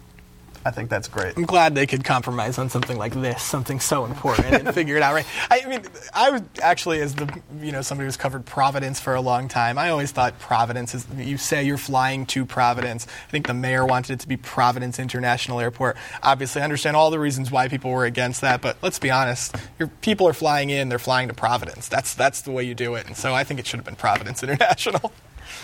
I 0.66 0.72
think 0.72 0.90
that's 0.90 1.06
great. 1.06 1.36
I'm 1.36 1.44
glad 1.44 1.76
they 1.76 1.86
could 1.86 2.02
compromise 2.02 2.58
on 2.58 2.68
something 2.70 2.98
like 2.98 3.14
this, 3.14 3.40
something 3.40 3.78
so 3.78 4.04
important, 4.04 4.52
and 4.52 4.74
figure 4.74 4.96
it 4.96 5.02
out 5.02 5.14
right. 5.14 5.24
I 5.50 5.64
mean, 5.66 5.82
I 6.12 6.30
was 6.30 6.42
actually, 6.60 7.00
as 7.00 7.14
the 7.14 7.32
you 7.60 7.70
know 7.70 7.82
somebody 7.82 8.06
who's 8.06 8.16
covered 8.16 8.44
Providence 8.44 8.98
for 8.98 9.14
a 9.14 9.20
long 9.20 9.46
time, 9.46 9.78
I 9.78 9.90
always 9.90 10.10
thought 10.10 10.40
Providence 10.40 10.92
is. 10.92 11.06
You 11.16 11.38
say 11.38 11.62
you're 11.62 11.78
flying 11.78 12.26
to 12.26 12.44
Providence. 12.44 13.06
I 13.28 13.30
think 13.30 13.46
the 13.46 13.54
mayor 13.54 13.86
wanted 13.86 14.14
it 14.14 14.20
to 14.20 14.28
be 14.28 14.36
Providence 14.36 14.98
International 14.98 15.60
Airport. 15.60 15.96
Obviously, 16.24 16.62
I 16.62 16.64
understand 16.64 16.96
all 16.96 17.12
the 17.12 17.20
reasons 17.20 17.52
why 17.52 17.68
people 17.68 17.92
were 17.92 18.04
against 18.04 18.40
that, 18.40 18.60
but 18.60 18.76
let's 18.82 18.98
be 18.98 19.10
honest. 19.12 19.54
Your 19.78 19.86
people 20.00 20.26
are 20.26 20.34
flying 20.34 20.70
in; 20.70 20.88
they're 20.88 20.98
flying 20.98 21.28
to 21.28 21.34
Providence. 21.34 21.86
That's 21.86 22.12
that's 22.12 22.40
the 22.40 22.50
way 22.50 22.64
you 22.64 22.74
do 22.74 22.96
it, 22.96 23.06
and 23.06 23.16
so 23.16 23.34
I 23.34 23.44
think 23.44 23.60
it 23.60 23.68
should 23.68 23.78
have 23.78 23.86
been 23.86 23.94
Providence 23.94 24.42
International. 24.42 25.12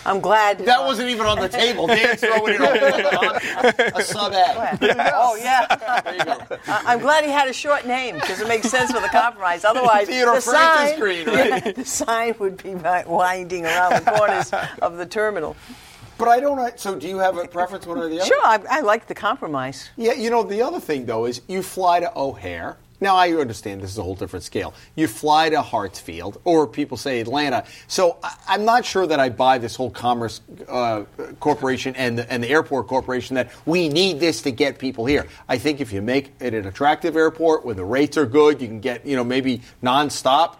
I'm 0.05 0.19
glad. 0.19 0.59
That 0.59 0.79
uh, 0.79 0.85
wasn't 0.85 1.09
even 1.09 1.25
on 1.25 1.39
the 1.39 1.49
table. 1.49 1.87
Dan's 1.87 2.19
throwing 2.19 2.55
it 2.55 2.61
over. 2.61 3.97
A 3.97 4.03
sub 4.03 4.33
ad. 4.33 4.79
Oh 5.13 5.35
yeah, 5.35 6.01
There 6.03 6.15
you 6.15 6.25
go. 6.25 6.57
I- 6.67 6.83
I'm 6.87 6.99
glad 6.99 7.23
he 7.23 7.31
had 7.31 7.47
a 7.47 7.53
short 7.53 7.85
name 7.85 8.15
because 8.15 8.41
it 8.41 8.47
makes 8.47 8.69
sense 8.69 8.91
for 8.91 8.99
the 9.01 9.07
compromise. 9.07 9.63
Otherwise, 9.63 10.07
Theodore 10.07 10.35
the 10.35 10.41
Francis 10.41 10.89
sign, 10.91 10.99
Green, 10.99 11.27
right? 11.27 11.49
yeah, 11.65 11.71
the 11.71 11.85
sign 11.85 12.35
would 12.39 12.61
be 12.61 12.75
winding 12.75 13.65
around 13.65 14.03
the 14.05 14.11
corners 14.11 14.51
of 14.81 14.97
the 14.97 15.05
terminal. 15.05 15.55
But 16.17 16.27
I 16.27 16.39
don't. 16.39 16.79
So, 16.79 16.97
do 16.99 17.07
you 17.07 17.17
have 17.17 17.37
a 17.37 17.47
preference, 17.47 17.85
one 17.87 17.97
or 17.97 18.07
the 18.07 18.17
other? 18.19 18.25
Sure, 18.25 18.45
I, 18.45 18.59
I 18.69 18.79
like 18.81 19.07
the 19.07 19.15
compromise. 19.15 19.89
Yeah, 19.97 20.13
you 20.13 20.29
know, 20.29 20.43
the 20.43 20.61
other 20.61 20.79
thing, 20.79 21.05
though, 21.05 21.25
is 21.25 21.41
you 21.47 21.63
fly 21.63 21.99
to 21.99 22.11
O'Hare. 22.17 22.77
Now, 23.03 23.17
I 23.17 23.33
understand 23.33 23.81
this 23.81 23.91
is 23.91 23.97
a 23.97 24.01
whole 24.01 24.15
different 24.15 24.45
scale. 24.45 24.73
You 24.95 25.07
fly 25.07 25.49
to 25.49 25.57
Hartsfield, 25.57 26.37
or 26.45 26.65
people 26.65 26.95
say 26.95 27.19
Atlanta. 27.19 27.65
So 27.87 28.17
I, 28.23 28.33
I'm 28.47 28.63
not 28.63 28.85
sure 28.85 29.05
that 29.05 29.19
I 29.19 29.27
buy 29.27 29.57
this 29.57 29.75
whole 29.75 29.91
Commerce 29.91 30.39
uh, 30.69 31.03
Corporation 31.41 31.97
and 31.97 32.17
the, 32.17 32.31
and 32.31 32.41
the 32.41 32.47
Airport 32.47 32.87
Corporation 32.87 33.35
that 33.35 33.51
we 33.65 33.89
need 33.89 34.21
this 34.21 34.41
to 34.43 34.51
get 34.51 34.79
people 34.79 35.05
here. 35.05 35.27
I 35.49 35.57
think 35.57 35.81
if 35.81 35.91
you 35.91 36.01
make 36.01 36.31
it 36.39 36.53
an 36.53 36.65
attractive 36.65 37.17
airport 37.17 37.65
where 37.65 37.75
the 37.75 37.83
rates 37.83 38.15
are 38.15 38.25
good, 38.25 38.61
you 38.61 38.69
can 38.69 38.79
get, 38.79 39.05
you 39.05 39.17
know, 39.17 39.25
maybe 39.25 39.61
nonstop 39.83 40.55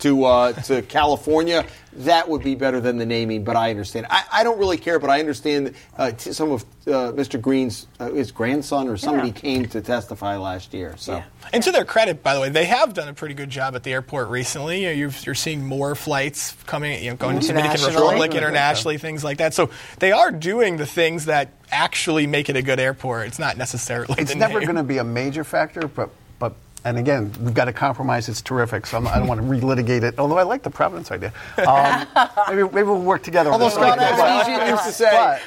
to 0.00 0.24
uh, 0.24 0.52
to 0.52 0.82
California, 0.82 1.64
that 1.94 2.28
would 2.28 2.42
be 2.42 2.54
better 2.54 2.80
than 2.80 2.98
the 2.98 3.06
naming. 3.06 3.44
But 3.44 3.56
I 3.56 3.70
understand. 3.70 4.06
I, 4.10 4.22
I 4.32 4.44
don't 4.44 4.58
really 4.58 4.76
care, 4.76 4.98
but 4.98 5.10
I 5.10 5.20
understand 5.20 5.74
uh, 5.96 6.10
t- 6.12 6.32
some 6.32 6.50
of 6.52 6.62
uh, 6.86 7.12
Mr. 7.12 7.40
Green's 7.40 7.86
uh, 7.98 8.10
his 8.10 8.32
grandson 8.32 8.88
or 8.88 8.96
somebody 8.96 9.28
Yeah. 9.28 9.34
came 9.34 9.66
to 9.66 9.80
testify 9.80 10.36
last 10.36 10.72
year. 10.74 10.94
So. 10.96 11.16
Yeah. 11.16 11.24
And 11.52 11.62
to 11.64 11.72
their 11.72 11.84
credit, 11.84 12.22
by 12.22 12.34
the 12.34 12.40
way, 12.40 12.48
they 12.48 12.66
have 12.66 12.94
done 12.94 13.08
a 13.08 13.14
pretty 13.14 13.34
good 13.34 13.50
job 13.50 13.74
at 13.74 13.82
the 13.82 13.92
airport 13.92 14.28
recently. 14.28 14.82
You 14.82 14.86
know, 14.88 14.92
you're, 14.92 15.10
you're 15.22 15.34
seeing 15.34 15.64
more 15.64 15.94
flights 15.94 16.52
coming, 16.66 17.02
you 17.02 17.10
know, 17.10 17.16
going 17.16 17.40
to 17.40 17.46
Dominican 17.46 17.76
Internationally. 17.80 18.06
Republic 18.06 18.34
internationally, 18.34 18.98
things 18.98 19.24
like 19.24 19.38
that. 19.38 19.52
So 19.54 19.70
they 19.98 20.12
are 20.12 20.30
doing 20.30 20.76
the 20.76 20.86
things 20.86 21.24
that 21.26 21.50
actually 21.72 22.26
make 22.26 22.48
it 22.48 22.56
a 22.56 22.62
good 22.62 22.78
airport. 22.80 23.26
It's 23.26 23.38
not 23.38 23.56
necessarily. 23.56 24.14
It's 24.18 24.32
the 24.32 24.38
never 24.38 24.60
going 24.60 24.76
to 24.76 24.82
be 24.84 24.98
a 24.98 25.04
major 25.04 25.44
factor, 25.44 25.88
but 25.88 26.10
but 26.38 26.54
and 26.84 26.98
again, 26.98 27.32
we've 27.40 27.54
got 27.54 27.68
a 27.68 27.72
compromise. 27.72 28.28
It's 28.28 28.40
terrific, 28.42 28.86
so 28.86 28.96
I'm, 28.98 29.06
I 29.08 29.18
don't 29.18 29.26
want 29.28 29.40
to 29.40 29.46
relitigate 29.46 30.02
it. 30.02 30.18
Although 30.18 30.38
I 30.38 30.42
like 30.44 30.62
the 30.62 30.70
Providence 30.70 31.10
idea. 31.10 31.32
Um, 31.58 32.06
maybe, 32.48 32.62
maybe 32.72 32.86
we'll 32.86 33.00
work 33.00 33.22
together. 33.22 33.50
on 33.50 33.54
Although 33.54 33.66
this. 33.66 33.74
Scott 33.74 33.98
But- 33.98 34.68
used 34.70 34.84
to 34.84 34.92
say, 34.92 35.10
but- 35.10 35.40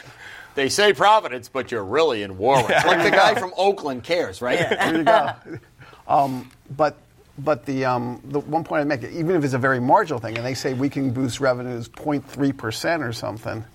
they 0.55 0.69
say 0.69 0.93
Providence, 0.93 1.49
but 1.49 1.71
you're 1.71 1.83
really 1.83 2.21
in 2.21 2.37
Warwick. 2.37 2.69
Like 2.85 3.03
the 3.03 3.09
guy 3.09 3.33
from 3.33 3.53
Oakland 3.57 4.03
cares, 4.03 4.39
right? 4.41 4.59
Yeah. 4.59 4.91
There 4.91 4.97
you 4.99 5.03
go. 5.03 5.59
Um, 6.07 6.51
but 6.77 6.97
but 7.39 7.65
the 7.65 7.85
um, 7.85 8.21
the 8.25 8.39
one 8.39 8.63
point 8.63 8.81
I 8.81 8.83
make, 8.83 9.03
even 9.03 9.35
if 9.35 9.43
it's 9.43 9.55
a 9.55 9.57
very 9.57 9.79
marginal 9.79 10.19
thing, 10.19 10.37
and 10.37 10.45
they 10.45 10.53
say 10.53 10.73
we 10.75 10.89
can 10.89 11.11
boost 11.11 11.39
revenues 11.39 11.89
0.3 11.89 12.55
percent 12.55 13.01
or 13.01 13.11
something, 13.13 13.65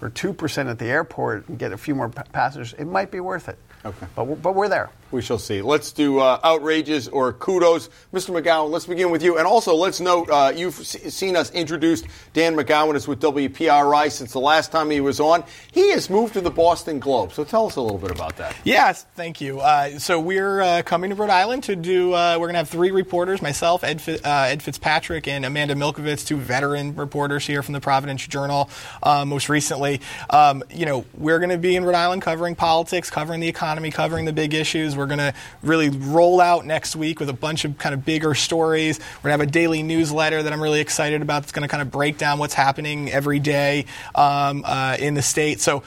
or 0.00 0.10
two 0.10 0.32
percent 0.32 0.68
at 0.68 0.78
the 0.78 0.84
airport 0.86 1.48
and 1.48 1.58
get 1.58 1.72
a 1.72 1.76
few 1.78 1.96
more 1.96 2.08
pa- 2.08 2.22
passengers, 2.30 2.72
it 2.78 2.84
might 2.84 3.10
be 3.10 3.18
worth 3.18 3.48
it. 3.48 3.58
Okay. 3.84 4.06
But 4.14 4.24
we're, 4.28 4.36
but 4.36 4.54
we're 4.54 4.68
there. 4.68 4.90
We 5.10 5.22
shall 5.22 5.38
see. 5.38 5.62
Let's 5.62 5.90
do 5.92 6.18
uh, 6.18 6.38
outrages 6.44 7.08
or 7.08 7.32
kudos. 7.32 7.88
Mr. 8.12 8.38
McGowan, 8.38 8.68
let's 8.70 8.84
begin 8.84 9.10
with 9.10 9.22
you. 9.22 9.38
And 9.38 9.46
also, 9.46 9.74
let's 9.74 10.00
note 10.00 10.28
uh, 10.28 10.52
you've 10.54 10.78
s- 10.78 11.14
seen 11.14 11.34
us 11.34 11.50
introduce 11.52 12.02
Dan 12.34 12.54
McGowan 12.54 12.94
is 12.94 13.08
with 13.08 13.18
WPRI 13.22 14.10
since 14.10 14.32
the 14.32 14.38
last 14.38 14.70
time 14.70 14.90
he 14.90 15.00
was 15.00 15.18
on. 15.18 15.44
He 15.72 15.92
has 15.92 16.10
moved 16.10 16.34
to 16.34 16.42
the 16.42 16.50
Boston 16.50 16.98
Globe. 16.98 17.32
So 17.32 17.42
tell 17.42 17.66
us 17.66 17.76
a 17.76 17.80
little 17.80 17.96
bit 17.96 18.10
about 18.10 18.36
that. 18.36 18.54
Yes, 18.64 19.06
thank 19.14 19.40
you. 19.40 19.60
Uh, 19.60 19.98
so 19.98 20.20
we're 20.20 20.60
uh, 20.60 20.82
coming 20.82 21.08
to 21.08 21.16
Rhode 21.16 21.30
Island 21.30 21.62
to 21.64 21.76
do. 21.76 22.12
Uh, 22.12 22.36
we're 22.38 22.46
going 22.48 22.54
to 22.54 22.58
have 22.58 22.68
three 22.68 22.90
reporters: 22.90 23.40
myself, 23.40 23.84
Ed, 23.84 24.02
uh, 24.06 24.18
Ed 24.48 24.62
Fitzpatrick, 24.62 25.26
and 25.26 25.46
Amanda 25.46 25.74
Milkovits, 25.74 26.26
two 26.26 26.36
veteran 26.36 26.94
reporters 26.96 27.46
here 27.46 27.62
from 27.62 27.72
the 27.72 27.80
Providence 27.80 28.26
Journal. 28.26 28.68
Most 29.06 29.48
recently, 29.48 30.02
um, 30.28 30.62
you 30.70 30.84
know, 30.84 31.06
we're 31.14 31.38
going 31.38 31.48
to 31.48 31.56
be 31.56 31.76
in 31.76 31.84
Rhode 31.86 31.94
Island 31.94 32.20
covering 32.20 32.54
politics, 32.54 33.08
covering 33.08 33.40
the 33.40 33.48
economy, 33.48 33.90
covering 33.90 34.26
the 34.26 34.34
big 34.34 34.52
issues. 34.52 34.97
We're 34.98 35.06
going 35.06 35.18
to 35.18 35.34
really 35.62 35.88
roll 35.88 36.40
out 36.40 36.66
next 36.66 36.96
week 36.96 37.20
with 37.20 37.28
a 37.28 37.34
bunch 37.34 37.64
of 37.64 37.78
kind 37.78 37.94
of 37.94 38.04
bigger 38.04 38.34
stories. 38.34 38.98
We're 38.98 39.30
going 39.30 39.38
to 39.38 39.44
have 39.44 39.48
a 39.48 39.52
daily 39.52 39.82
newsletter 39.82 40.42
that 40.42 40.52
I'm 40.52 40.62
really 40.62 40.80
excited 40.80 41.22
about. 41.22 41.44
It's 41.44 41.52
going 41.52 41.62
to 41.62 41.68
kind 41.68 41.82
of 41.82 41.90
break 41.90 42.18
down 42.18 42.38
what's 42.38 42.54
happening 42.54 43.10
every 43.10 43.38
day 43.38 43.86
um, 44.14 44.64
uh, 44.66 44.96
in 44.98 45.14
the 45.14 45.22
state. 45.22 45.60
So. 45.60 45.82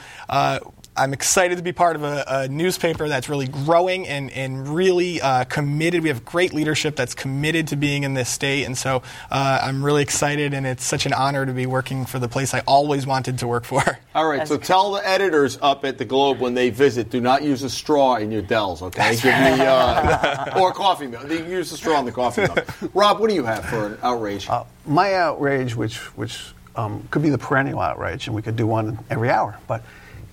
I'm 0.94 1.14
excited 1.14 1.56
to 1.56 1.62
be 1.62 1.72
part 1.72 1.96
of 1.96 2.02
a, 2.02 2.24
a 2.26 2.48
newspaper 2.48 3.08
that's 3.08 3.26
really 3.26 3.48
growing 3.48 4.06
and, 4.06 4.30
and 4.30 4.68
really 4.68 5.22
uh, 5.22 5.44
committed. 5.44 6.02
We 6.02 6.10
have 6.10 6.22
great 6.22 6.52
leadership 6.52 6.96
that's 6.96 7.14
committed 7.14 7.68
to 7.68 7.76
being 7.76 8.02
in 8.02 8.12
this 8.12 8.28
state, 8.28 8.64
and 8.64 8.76
so 8.76 9.02
uh, 9.30 9.60
I'm 9.62 9.82
really 9.82 10.02
excited, 10.02 10.52
and 10.52 10.66
it's 10.66 10.84
such 10.84 11.06
an 11.06 11.14
honor 11.14 11.46
to 11.46 11.52
be 11.52 11.64
working 11.64 12.04
for 12.04 12.18
the 12.18 12.28
place 12.28 12.52
I 12.52 12.60
always 12.66 13.06
wanted 13.06 13.38
to 13.38 13.48
work 13.48 13.64
for. 13.64 13.82
All 14.14 14.28
right, 14.28 14.46
so 14.46 14.58
tell 14.58 14.92
the 14.92 15.08
editors 15.08 15.58
up 15.62 15.86
at 15.86 15.96
the 15.96 16.04
Globe 16.04 16.40
when 16.40 16.52
they 16.52 16.68
visit, 16.68 17.08
do 17.08 17.22
not 17.22 17.42
use 17.42 17.62
a 17.62 17.70
straw 17.70 18.16
in 18.16 18.30
your 18.30 18.42
Del's, 18.42 18.82
okay? 18.82 19.12
Give 19.16 19.24
me, 19.24 19.64
uh, 19.64 20.60
or 20.60 20.74
coffee 20.74 21.06
milk. 21.06 21.22
They 21.22 21.48
use 21.48 21.70
the 21.70 21.78
straw 21.78 22.00
in 22.00 22.04
the 22.04 22.12
coffee 22.12 22.42
milk. 22.42 22.66
Rob, 22.94 23.18
what 23.18 23.30
do 23.30 23.34
you 23.34 23.44
have 23.44 23.64
for 23.64 23.86
an 23.86 23.98
outrage? 24.02 24.46
Uh, 24.46 24.64
my 24.84 25.14
outrage, 25.14 25.74
which 25.74 25.96
which 26.18 26.52
um, 26.76 27.08
could 27.10 27.22
be 27.22 27.30
the 27.30 27.38
perennial 27.38 27.80
outrage, 27.80 28.26
and 28.26 28.36
we 28.36 28.42
could 28.42 28.56
do 28.56 28.66
one 28.66 28.98
every 29.08 29.30
hour, 29.30 29.58
but 29.66 29.82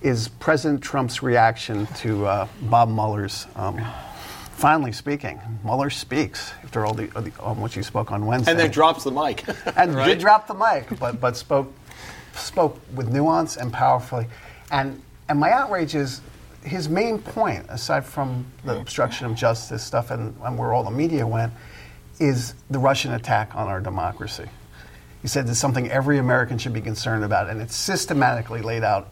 is 0.02 0.28
President 0.28 0.82
Trump's 0.82 1.22
reaction 1.22 1.86
to 1.96 2.26
uh, 2.26 2.48
Bob 2.62 2.88
Mueller's 2.88 3.46
um, 3.54 3.80
finally 4.52 4.92
speaking. 4.92 5.40
Mueller 5.64 5.90
speaks 5.90 6.52
after 6.62 6.86
all 6.86 6.94
the, 6.94 7.06
the 7.06 7.32
um, 7.42 7.60
what 7.60 7.76
you 7.76 7.82
spoke 7.82 8.12
on 8.12 8.26
Wednesday, 8.26 8.52
And 8.52 8.60
then 8.60 8.70
drops 8.70 9.04
the 9.04 9.10
mic. 9.10 9.44
and 9.76 9.94
right? 9.94 10.08
did 10.08 10.18
drop 10.18 10.46
the 10.46 10.54
mic, 10.54 10.98
but 10.98 11.20
but 11.20 11.36
spoke 11.36 11.72
spoke 12.34 12.80
with 12.94 13.12
nuance 13.12 13.56
and 13.56 13.72
powerfully. 13.72 14.26
And 14.70 15.02
and 15.28 15.38
my 15.38 15.50
outrage 15.50 15.94
is 15.94 16.20
his 16.62 16.88
main 16.88 17.18
point, 17.18 17.66
aside 17.68 18.04
from 18.04 18.46
the 18.64 18.78
obstruction 18.78 19.26
of 19.26 19.34
justice 19.34 19.82
stuff 19.82 20.10
and, 20.10 20.34
and 20.42 20.58
where 20.58 20.72
all 20.72 20.84
the 20.84 20.90
media 20.90 21.26
went, 21.26 21.52
is 22.18 22.54
the 22.68 22.78
Russian 22.78 23.12
attack 23.12 23.54
on 23.54 23.66
our 23.68 23.80
democracy. 23.80 24.46
He 25.22 25.28
said 25.28 25.48
it's 25.48 25.58
something 25.58 25.90
every 25.90 26.18
American 26.18 26.58
should 26.58 26.72
be 26.72 26.80
concerned 26.80 27.24
about, 27.24 27.48
and 27.48 27.60
it's 27.60 27.74
systematically 27.74 28.60
laid 28.60 28.82
out 28.82 29.08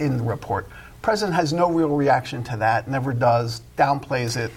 in 0.00 0.16
the 0.16 0.24
report. 0.24 0.68
President 1.02 1.34
has 1.36 1.52
no 1.52 1.70
real 1.70 1.88
reaction 1.90 2.42
to 2.44 2.56
that, 2.56 2.88
never 2.88 3.12
does, 3.12 3.62
downplays 3.76 4.36
it. 4.36 4.50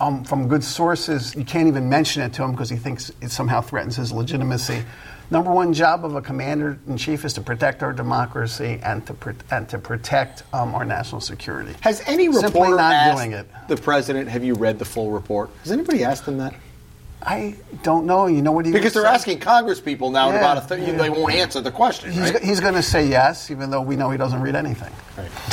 Um, 0.00 0.24
from 0.24 0.48
good 0.48 0.64
sources, 0.64 1.34
you 1.36 1.44
can't 1.44 1.68
even 1.68 1.88
mention 1.88 2.22
it 2.22 2.32
to 2.34 2.42
him 2.42 2.52
because 2.52 2.68
he 2.68 2.76
thinks 2.76 3.10
it 3.20 3.30
somehow 3.30 3.60
threatens 3.60 3.96
his 3.96 4.12
legitimacy. 4.12 4.82
Number 5.30 5.52
one 5.52 5.74
job 5.74 6.04
of 6.06 6.16
a 6.16 6.22
commander 6.22 6.78
in 6.88 6.96
chief 6.96 7.24
is 7.24 7.34
to 7.34 7.42
protect 7.42 7.82
our 7.82 7.92
democracy 7.92 8.80
and 8.82 9.06
to 9.06 9.12
pr- 9.14 9.32
and 9.50 9.68
to 9.68 9.78
protect 9.78 10.42
um, 10.54 10.74
our 10.74 10.86
national 10.86 11.20
security. 11.20 11.74
Has 11.82 12.02
any 12.06 12.24
Simply 12.32 12.44
reporter 12.46 12.76
not 12.76 12.92
asked 12.94 13.18
doing 13.18 13.32
it? 13.32 13.46
the 13.68 13.76
president, 13.76 14.28
have 14.30 14.42
you 14.42 14.54
read 14.54 14.78
the 14.78 14.86
full 14.86 15.10
report? 15.10 15.50
Has 15.62 15.70
anybody 15.70 16.02
asked 16.02 16.26
him 16.26 16.38
that? 16.38 16.54
I 17.28 17.54
don't 17.82 18.06
know. 18.06 18.26
You 18.26 18.40
know 18.40 18.52
what 18.52 18.64
he 18.64 18.72
Because 18.72 18.94
they're 18.94 19.02
say? 19.02 19.08
asking 19.08 19.40
Congress 19.40 19.80
people 19.80 20.10
now, 20.10 20.30
Yeah, 20.30 20.36
about 20.38 20.64
a 20.64 20.68
th- 20.76 20.88
yeah. 20.88 20.96
they 20.96 21.10
won't 21.10 21.34
answer 21.34 21.60
the 21.60 21.70
question, 21.70 22.10
He's, 22.10 22.32
right? 22.32 22.42
he's 22.42 22.60
going 22.60 22.74
to 22.74 22.82
say 22.82 23.06
yes, 23.06 23.50
even 23.50 23.70
though 23.70 23.82
we 23.82 23.96
know 23.96 24.08
he 24.10 24.16
doesn't 24.16 24.40
read 24.40 24.56
anything. 24.56 24.92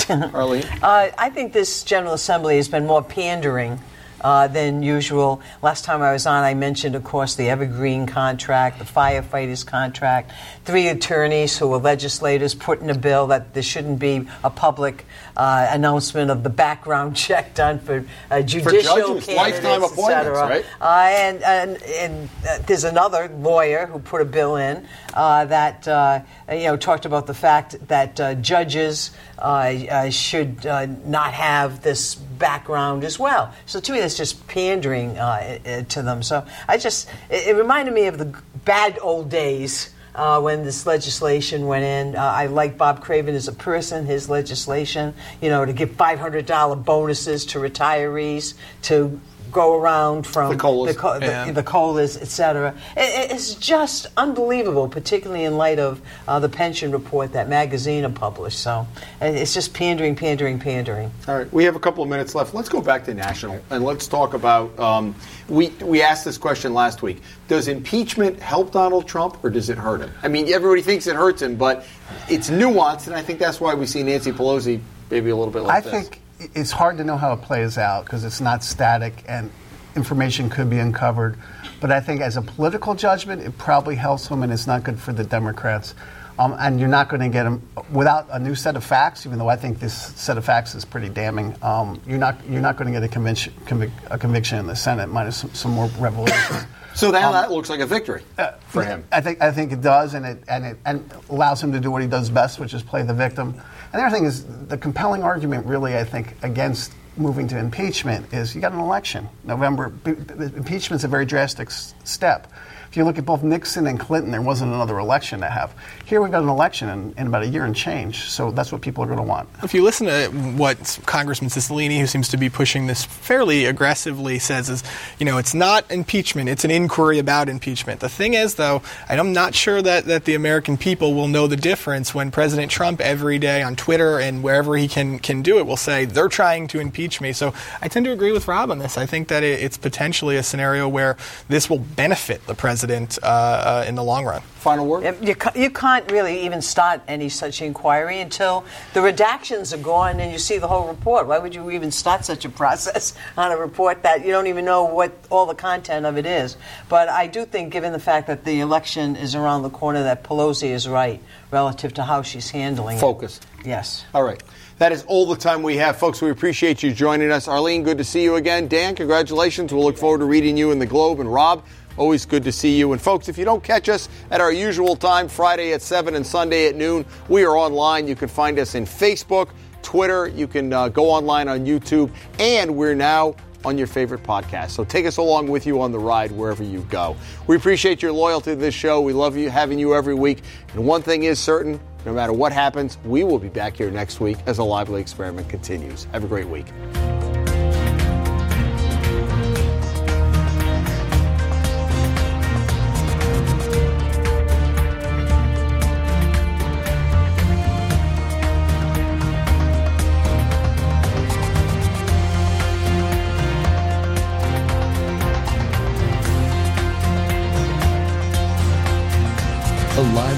Arlene? 0.33 0.63
Uh, 0.81 1.09
I 1.17 1.29
think 1.29 1.51
this 1.51 1.83
General 1.83 2.13
Assembly 2.13 2.55
has 2.55 2.69
been 2.69 2.85
more 2.88 3.03
pandering 3.03 3.79
uh, 4.21 4.47
than 4.47 4.81
usual. 4.83 5.41
Last 5.61 5.83
time 5.85 6.01
I 6.01 6.13
was 6.13 6.25
on, 6.25 6.43
I 6.43 6.53
mentioned, 6.53 6.95
of 6.95 7.03
course, 7.03 7.35
the 7.35 7.49
Evergreen 7.49 8.05
contract, 8.07 8.79
the 8.79 8.85
firefighters 8.85 9.65
contract, 9.65 10.31
three 10.63 10.88
attorneys 10.88 11.57
who 11.57 11.67
were 11.67 11.77
legislators 11.77 12.55
put 12.55 12.79
in 12.81 12.89
a 12.89 12.97
bill 12.97 13.27
that 13.27 13.53
there 13.53 13.61
shouldn't 13.63 13.99
be 13.99 14.27
a 14.43 14.49
public 14.49 15.05
uh, 15.38 15.67
announcement 15.71 16.32
of 16.32 16.43
the 16.43 16.50
background 16.50 17.15
check 17.26 17.54
done 17.54 17.80
for 17.80 18.06
uh, 18.32 18.41
judicial 18.41 18.82
judges, 18.82 19.26
candidates, 19.26 19.28
lifetime 19.28 19.84
et 19.84 19.91
appointments, 19.91 20.38
cetera. 20.38 20.48
right? 20.48 20.65
Uh, 20.82 21.10
and 21.10 21.43
and, 21.43 21.84
and 21.84 22.30
uh, 22.48 22.58
there's 22.65 22.84
another 22.84 23.30
lawyer 23.30 23.86
who 23.86 24.00
put 24.00 24.21
a 24.21 24.26
bill 24.26 24.56
in 24.56 24.88
uh, 25.13 25.45
that 25.45 25.88
uh, 25.88 26.21
you 26.52 26.63
know 26.63 26.78
talked 26.78 27.06
about 27.06 27.28
the 27.28 27.34
fact 27.34 27.76
that 27.88 28.19
uh, 28.19 28.36
judges 28.36 29.12
uh, 29.39 29.41
uh, 29.41 30.10
should 30.10 30.65
uh, 30.65 30.86
not 31.06 31.34
have 31.34 31.82
this 31.82 32.15
background 32.15 33.04
as 33.04 33.19
well. 33.19 33.54
So 33.65 33.80
to 33.80 33.91
me, 33.91 34.00
that's 34.00 34.17
just 34.17 34.45
pandering 34.48 35.17
uh, 35.17 35.84
to 35.89 36.02
them. 36.02 36.24
So 36.24 36.45
I 36.67 36.78
just 36.78 37.10
it, 37.30 37.48
it 37.48 37.56
reminded 37.56 37.93
me 37.93 38.08
of 38.08 38.17
the 38.17 38.34
bad 38.65 39.00
old 39.02 39.30
days. 39.30 39.91
Uh, 40.15 40.39
when 40.39 40.63
this 40.63 40.86
legislation 40.86 41.67
went 41.67 41.84
in, 41.84 42.15
uh, 42.15 42.21
I 42.21 42.45
like 42.45 42.78
Bob 42.78 43.01
Craven 43.01 43.36
as 43.36 43.49
a 43.49 43.51
person. 43.51 44.06
His 44.06 44.30
legislation, 44.30 45.13
you 45.41 45.49
know, 45.49 45.65
to 45.65 45.73
give 45.73 45.91
five 45.91 46.19
hundred 46.19 46.45
dollar 46.45 46.78
bonuses 46.78 47.45
to 47.47 47.60
retirees, 47.60 48.54
to 48.84 49.19
go 49.51 49.75
around 49.79 50.25
from 50.27 50.51
The 50.51 50.58
COLAs. 50.58 50.95
the, 50.95 50.99
co- 50.99 51.19
the, 51.19 51.51
the 51.53 51.63
colas, 51.63 52.17
et 52.21 52.27
cetera. 52.27 52.75
It, 52.95 53.31
it's 53.31 53.55
just 53.55 54.08
unbelievable, 54.17 54.88
particularly 54.88 55.43
in 55.45 55.58
light 55.58 55.79
of 55.79 56.01
uh, 56.27 56.39
the 56.39 56.49
pension 56.49 56.91
report 56.91 57.34
that 57.34 57.47
Magazine 57.49 58.12
published. 58.13 58.60
So 58.60 58.88
it's 59.21 59.53
just 59.53 59.73
pandering, 59.73 60.15
pandering, 60.15 60.60
pandering. 60.60 61.12
All 61.27 61.38
right, 61.38 61.51
we 61.53 61.63
have 61.63 61.75
a 61.75 61.79
couple 61.79 62.03
of 62.03 62.10
minutes 62.10 62.36
left. 62.36 62.53
Let's 62.53 62.69
go 62.69 62.81
back 62.81 63.05
to 63.05 63.13
national 63.13 63.60
and 63.69 63.84
let's 63.84 64.08
talk 64.08 64.34
about. 64.34 64.77
Um, 64.79 65.15
we 65.47 65.69
we 65.81 66.01
asked 66.01 66.25
this 66.25 66.38
question 66.38 66.73
last 66.73 67.01
week. 67.01 67.21
Does 67.47 67.67
impeachment 67.67 68.39
help 68.39 68.71
Donald 68.71 69.08
Trump 69.08 69.43
or 69.43 69.49
does 69.49 69.69
it 69.69 69.77
hurt 69.77 70.01
him? 70.01 70.12
I 70.23 70.27
mean, 70.27 70.51
everybody 70.51 70.81
thinks 70.81 71.08
it 71.08 71.15
hurts 71.15 71.41
him, 71.41 71.55
but 71.55 71.86
it's 72.29 72.49
nuanced, 72.49 73.08
and 73.08 73.15
I 73.15 73.21
think 73.21 73.39
that's 73.39 73.62
why 73.62 73.73
we 73.75 73.86
see 73.86 74.03
Nancy 74.03 74.31
Pelosi 74.31 74.79
maybe 75.12 75.29
a 75.29 75.36
little 75.36 75.53
bit 75.53 75.62
like 75.62 75.77
I 75.77 75.81
this. 75.81 75.91
think 76.10 76.21
it's 76.39 76.71
hard 76.71 76.98
to 76.98 77.04
know 77.04 77.17
how 77.17 77.34
it 77.34 77.41
plays 77.41 77.78
out 77.78 78.06
because 78.06 78.24
it's 78.24 78.41
not 78.41 78.63
static 78.63 79.24
and 79.28 79.52
information 79.95 80.50
could 80.50 80.69
be 80.69 80.80
uncovered. 80.80 81.38
But 81.80 81.91
I 81.91 82.00
think 82.00 82.21
as 82.21 82.38
a 82.38 82.41
political 82.41 82.95
judgment, 82.95 83.41
it 83.41 83.58
probably 83.58 83.95
helps 83.95 84.28
him 84.28 84.43
and 84.43 84.52
it's 84.52 84.67
not 84.67 84.84
good 84.84 85.00
for 85.00 85.13
the 85.13 85.24
Democrats. 85.24 85.95
Um, 86.38 86.54
and 86.60 86.80
you're 86.82 86.89
not 86.89 87.08
going 87.08 87.21
to 87.21 87.30
get 87.30 87.43
them 87.43 87.65
without 87.89 88.28
a 88.30 88.39
new 88.39 88.56
set 88.56 88.76
of 88.76 88.84
facts. 88.84 89.26
Even 89.26 89.39
though 89.39 89.48
I 89.48 89.56
think 89.56 89.80
this 89.80 89.93
set 89.93 90.38
of 90.38 90.43
facts 90.43 90.76
is 90.76 90.84
pretty 90.84 91.08
damning, 91.08 91.56
um, 91.62 92.02
you're 92.06 92.17
not 92.17 92.36
you're 92.50 92.62
not 92.62 92.76
going 92.76 92.91
to 92.91 93.00
get 93.00 93.04
a 93.04 93.08
conviction, 93.08 93.54
convic- 93.65 93.91
a 94.12 94.17
conviction 94.17 94.60
in 94.60 94.67
the 94.67 94.76
Senate 94.76 95.08
minus 95.08 95.38
some, 95.38 95.54
some 95.54 95.71
more 95.71 95.88
revelations. 95.98 96.65
so. 96.93 97.10
Now 97.10 97.32
that 97.32 97.52
looks 97.52 97.69
like 97.69 97.80
a 97.80 97.86
victory 97.86 98.21
Uh, 98.38 98.52
for 98.67 98.84
him. 98.84 99.06
I 99.13 99.21
think 99.21 99.41
I 99.41 99.50
think 99.54 99.71
it 99.71 99.80
does, 99.80 100.13
and 100.13 100.26
it 100.26 100.43
and 100.50 100.65
it 100.65 100.78
and 100.86 101.10
allows 101.30 101.63
him 101.63 101.71
to 101.71 101.80
do 101.80 101.89
what 101.89 102.02
he 102.02 102.08
does 102.10 102.30
best, 102.30 102.60
which 102.60 102.74
is 102.74 102.84
play 102.84 103.02
the 103.04 103.13
victim. 103.13 103.56
And 103.95 104.01
the 104.01 104.08
other 104.08 104.17
thing 104.17 104.25
is 104.25 104.43
the 104.67 104.77
compelling 104.77 105.23
argument, 105.23 105.67
really, 105.67 105.97
I 105.97 106.03
think, 106.03 106.36
against 106.43 106.91
moving 107.15 107.47
to 107.47 107.58
impeachment 107.58 108.34
is 108.34 108.53
you 108.53 108.60
got 108.60 108.73
an 108.73 108.79
election. 108.79 109.29
November 109.45 109.93
impeachment's 110.05 111.05
a 111.05 111.08
very 111.08 111.25
drastic 111.25 111.71
step. 111.71 112.51
If 112.95 112.99
you 112.99 113.03
look 113.03 113.17
at 113.17 113.25
both 113.25 113.43
Nixon 113.43 113.88
and 113.88 113.99
Clinton, 113.99 114.31
there 114.31 114.41
wasn't 114.41 114.73
another 114.73 114.99
election 114.99 115.41
to 115.41 115.49
have. 115.49 115.75
Here 116.05 116.21
we've 116.21 116.31
got 116.31 116.43
an 116.43 116.47
election 116.47 116.88
in, 116.88 117.13
in 117.17 117.27
about 117.27 117.43
a 117.43 117.47
year 117.47 117.65
and 117.65 117.75
change, 117.75 118.29
so 118.29 118.51
that's 118.51 118.71
what 118.71 118.79
people 118.79 119.03
are 119.03 119.08
going 119.08 119.17
to 119.17 119.23
want. 119.23 119.49
If 119.63 119.73
you 119.73 119.84
listen 119.84 120.08
to 120.08 120.29
what 120.55 120.97
Congressman 121.05 121.49
Cicilline, 121.49 121.99
who 121.99 122.08
seems 122.08 122.29
to 122.29 122.38
be 122.38 122.49
pushing 122.49 122.88
this 122.88 123.03
fairly 123.03 123.65
aggressively, 123.65 124.39
says 124.39 124.69
is, 124.69 124.81
you 125.19 125.25
know, 125.25 125.38
it's 125.38 125.53
not 125.53 125.91
impeachment, 125.91 126.47
it's 126.47 126.63
an 126.63 126.71
inquiry 126.71 127.19
about 127.19 127.49
impeachment. 127.49 127.99
The 127.99 128.08
thing 128.08 128.34
is, 128.34 128.55
though, 128.55 128.81
I'm 129.10 129.34
not 129.34 129.55
sure 129.55 129.81
that, 129.81 130.05
that 130.05 130.23
the 130.23 130.36
American 130.36 130.77
people 130.77 131.13
will 131.15 131.27
know 131.27 131.47
the 131.47 131.58
difference 131.58 132.15
when 132.15 132.31
President 132.31 132.71
Trump 132.71 133.01
every 133.01 133.39
day 133.39 133.62
on 133.62 133.75
Twitter 133.75 134.21
and 134.21 134.41
wherever 134.41 134.77
he 134.77 134.88
can, 134.88 135.19
can 135.19 135.41
do 135.41 135.58
it 135.58 135.65
will 135.65 135.75
say, 135.75 136.05
they're 136.05 136.29
trying 136.29 136.69
to 136.69 136.79
impeach 136.79 137.19
me. 137.19 137.34
So 137.34 137.53
I 137.81 137.89
tend 137.89 138.05
to 138.05 138.13
agree 138.13 138.31
with 138.31 138.47
Rob 138.47 138.71
on 138.71 138.79
this. 138.79 138.97
I 138.97 139.05
think 139.05 139.27
that 139.27 139.43
it, 139.43 139.62
it's 139.62 139.75
potentially 139.75 140.38
a 140.38 140.43
scenario 140.43 140.88
where 140.88 141.17
this 141.49 141.69
will 141.69 141.79
benefit 141.79 142.47
the 142.47 142.55
president 142.55 142.85
uh, 142.91 143.26
uh, 143.26 143.86
in 143.88 143.95
the 143.95 144.04
long 144.04 144.26
run. 144.26 144.41
Final 144.41 144.88
word. 144.88 145.15
You, 145.21 145.36
ca- 145.36 145.52
you 145.56 145.69
can't 145.69 146.12
really 146.12 146.45
even 146.45 146.62
start 146.62 147.02
any 147.08 147.30
such 147.30 147.62
inquiry 147.62 148.19
until 148.19 148.65
the 148.93 149.00
redactions 149.02 149.74
are 149.74 149.82
gone 149.82 150.19
and 150.19 150.32
you 150.32 150.39
see 150.39 150.58
the 150.58 150.67
whole 150.67 150.88
report. 150.88 151.28
Why 151.28 151.38
would 151.38 151.54
you 151.54 151.69
even 151.71 151.91
start 151.91 152.26
such 152.26 152.45
a 152.45 152.50
process 152.50 153.13
on 153.38 153.52
a 153.52 153.58
report 153.58 154.04
that 154.04 154.26
you 154.26 154.32
don't 154.32 154.48
even 154.48 154.65
know 154.65 154.86
what 154.86 155.13
all 155.30 155.45
the 155.45 155.56
content 155.56 156.06
of 156.06 156.17
it 156.17 156.26
is? 156.26 156.58
But 156.89 157.10
I 157.10 157.28
do 157.28 157.45
think, 157.45 157.71
given 157.71 157.93
the 157.93 158.00
fact 158.00 158.28
that 158.28 158.43
the 158.43 158.60
election 158.62 159.15
is 159.15 159.36
around 159.36 159.62
the 159.62 159.69
corner, 159.69 160.04
that 160.04 160.24
Pelosi 160.24 160.69
is 160.69 160.88
right 160.88 161.21
relative 161.52 161.93
to 161.95 162.04
how 162.04 162.21
she's 162.24 162.50
handling 162.50 162.98
it. 162.98 163.02
Focus. 163.02 163.39
it. 163.60 163.67
Yes. 163.67 164.06
All 164.13 164.24
right. 164.24 164.41
That 164.78 164.91
is 164.91 165.04
all 165.04 165.26
the 165.26 165.38
time 165.38 165.63
we 165.63 165.78
have, 165.78 165.98
folks. 165.98 166.21
We 166.21 166.30
appreciate 166.32 166.84
you 166.84 166.93
joining 166.93 167.32
us. 167.32 167.48
Arlene, 167.48 167.84
good 167.84 167.98
to 168.00 168.04
see 168.04 168.24
you 168.24 168.36
again. 168.36 168.67
Dan, 168.67 168.93
congratulations. 168.95 169.71
We'll 169.74 169.84
look 169.86 169.98
forward 169.98 170.17
to 170.19 170.26
reading 170.26 170.58
you 170.58 170.71
in 170.71 170.80
the 170.80 170.86
Globe. 170.86 171.21
And 171.21 171.32
Rob, 171.34 171.63
always 171.97 172.25
good 172.25 172.43
to 172.43 172.51
see 172.51 172.77
you. 172.77 172.91
And 172.93 173.01
folks, 173.01 173.29
if 173.29 173.38
you 173.38 173.45
don't 173.45 173.63
catch 173.63 173.89
us 173.89 174.10
at 174.31 174.41
our 174.41 174.51
usual 174.51 174.95
time, 174.95 175.27
Friday 175.27 175.73
at 175.73 175.81
7 175.81 176.15
and 176.15 176.25
Sunday 176.25 176.67
at 176.67 176.75
noon, 176.75 177.05
we 177.29 177.43
are 177.43 177.55
online. 177.55 178.08
You 178.08 178.15
can 178.15 178.29
find 178.29 178.60
us 178.60 178.75
in 178.75 178.86
Facebook, 178.86 179.49
Twitter. 179.81 180.27
You 180.27 180.47
can 180.47 180.73
uh, 180.73 180.89
go 180.89 181.10
online 181.10 181.47
on 181.47 181.65
YouTube. 181.65 182.12
And 182.39 182.75
we're 182.75 182.95
now 182.95 183.36
on 183.65 183.77
your 183.77 183.88
favorite 183.88 184.23
podcast. 184.23 184.71
So 184.71 184.84
take 184.84 185.05
us 185.05 185.17
along 185.17 185.47
with 185.47 185.65
you 185.65 185.81
on 185.81 185.91
the 185.91 185.99
ride 185.99 186.31
wherever 186.31 186.63
you 186.63 186.81
go. 186.89 187.15
We 187.47 187.55
appreciate 187.55 188.01
your 188.01 188.12
loyalty 188.12 188.51
to 188.51 188.55
this 188.55 188.75
show. 188.75 189.01
We 189.01 189.13
love 189.13 189.36
you 189.36 189.49
having 189.49 189.79
you 189.79 189.95
every 189.95 190.13
week. 190.13 190.43
And 190.73 190.86
one 190.86 191.01
thing 191.01 191.23
is 191.23 191.39
certain, 191.39 191.79
no 192.05 192.13
matter 192.13 192.34
what 192.34 192.51
happens, 192.51 192.97
we 193.03 193.23
will 193.23 193.39
be 193.39 193.49
back 193.49 193.75
here 193.75 193.89
next 193.89 194.19
week 194.19 194.38
as 194.45 194.60
a 194.60 194.63
lively 194.63 195.01
experiment 195.01 195.49
continues. 195.49 196.05
Have 196.12 196.23
a 196.23 196.27
great 196.27 196.47
week. 196.47 196.67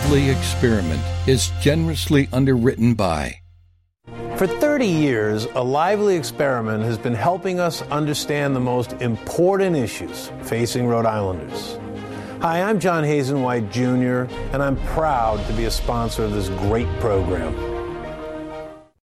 Lively 0.08 0.30
Experiment 0.30 1.02
is 1.28 1.52
generously 1.60 2.30
underwritten 2.32 2.94
by 2.94 3.42
For 4.38 4.48
30 4.48 4.88
years, 4.88 5.48
A 5.54 5.62
Lively 5.62 6.16
Experiment 6.16 6.82
has 6.86 6.98
been 6.98 7.14
helping 7.14 7.60
us 7.60 7.82
understand 7.82 8.56
the 8.56 8.62
most 8.62 8.94
important 9.02 9.76
issues 9.76 10.32
facing 10.44 10.88
Rhode 10.88 11.06
Islanders. 11.06 11.78
Hi, 12.42 12.62
I'm 12.62 12.80
John 12.80 13.04
Hazen 13.04 13.42
White 13.42 13.70
Jr., 13.70 14.34
and 14.54 14.64
I'm 14.64 14.78
proud 14.96 15.46
to 15.46 15.52
be 15.52 15.66
a 15.66 15.72
sponsor 15.72 16.24
of 16.24 16.32
this 16.32 16.48
great 16.48 16.88
program. 17.02 17.77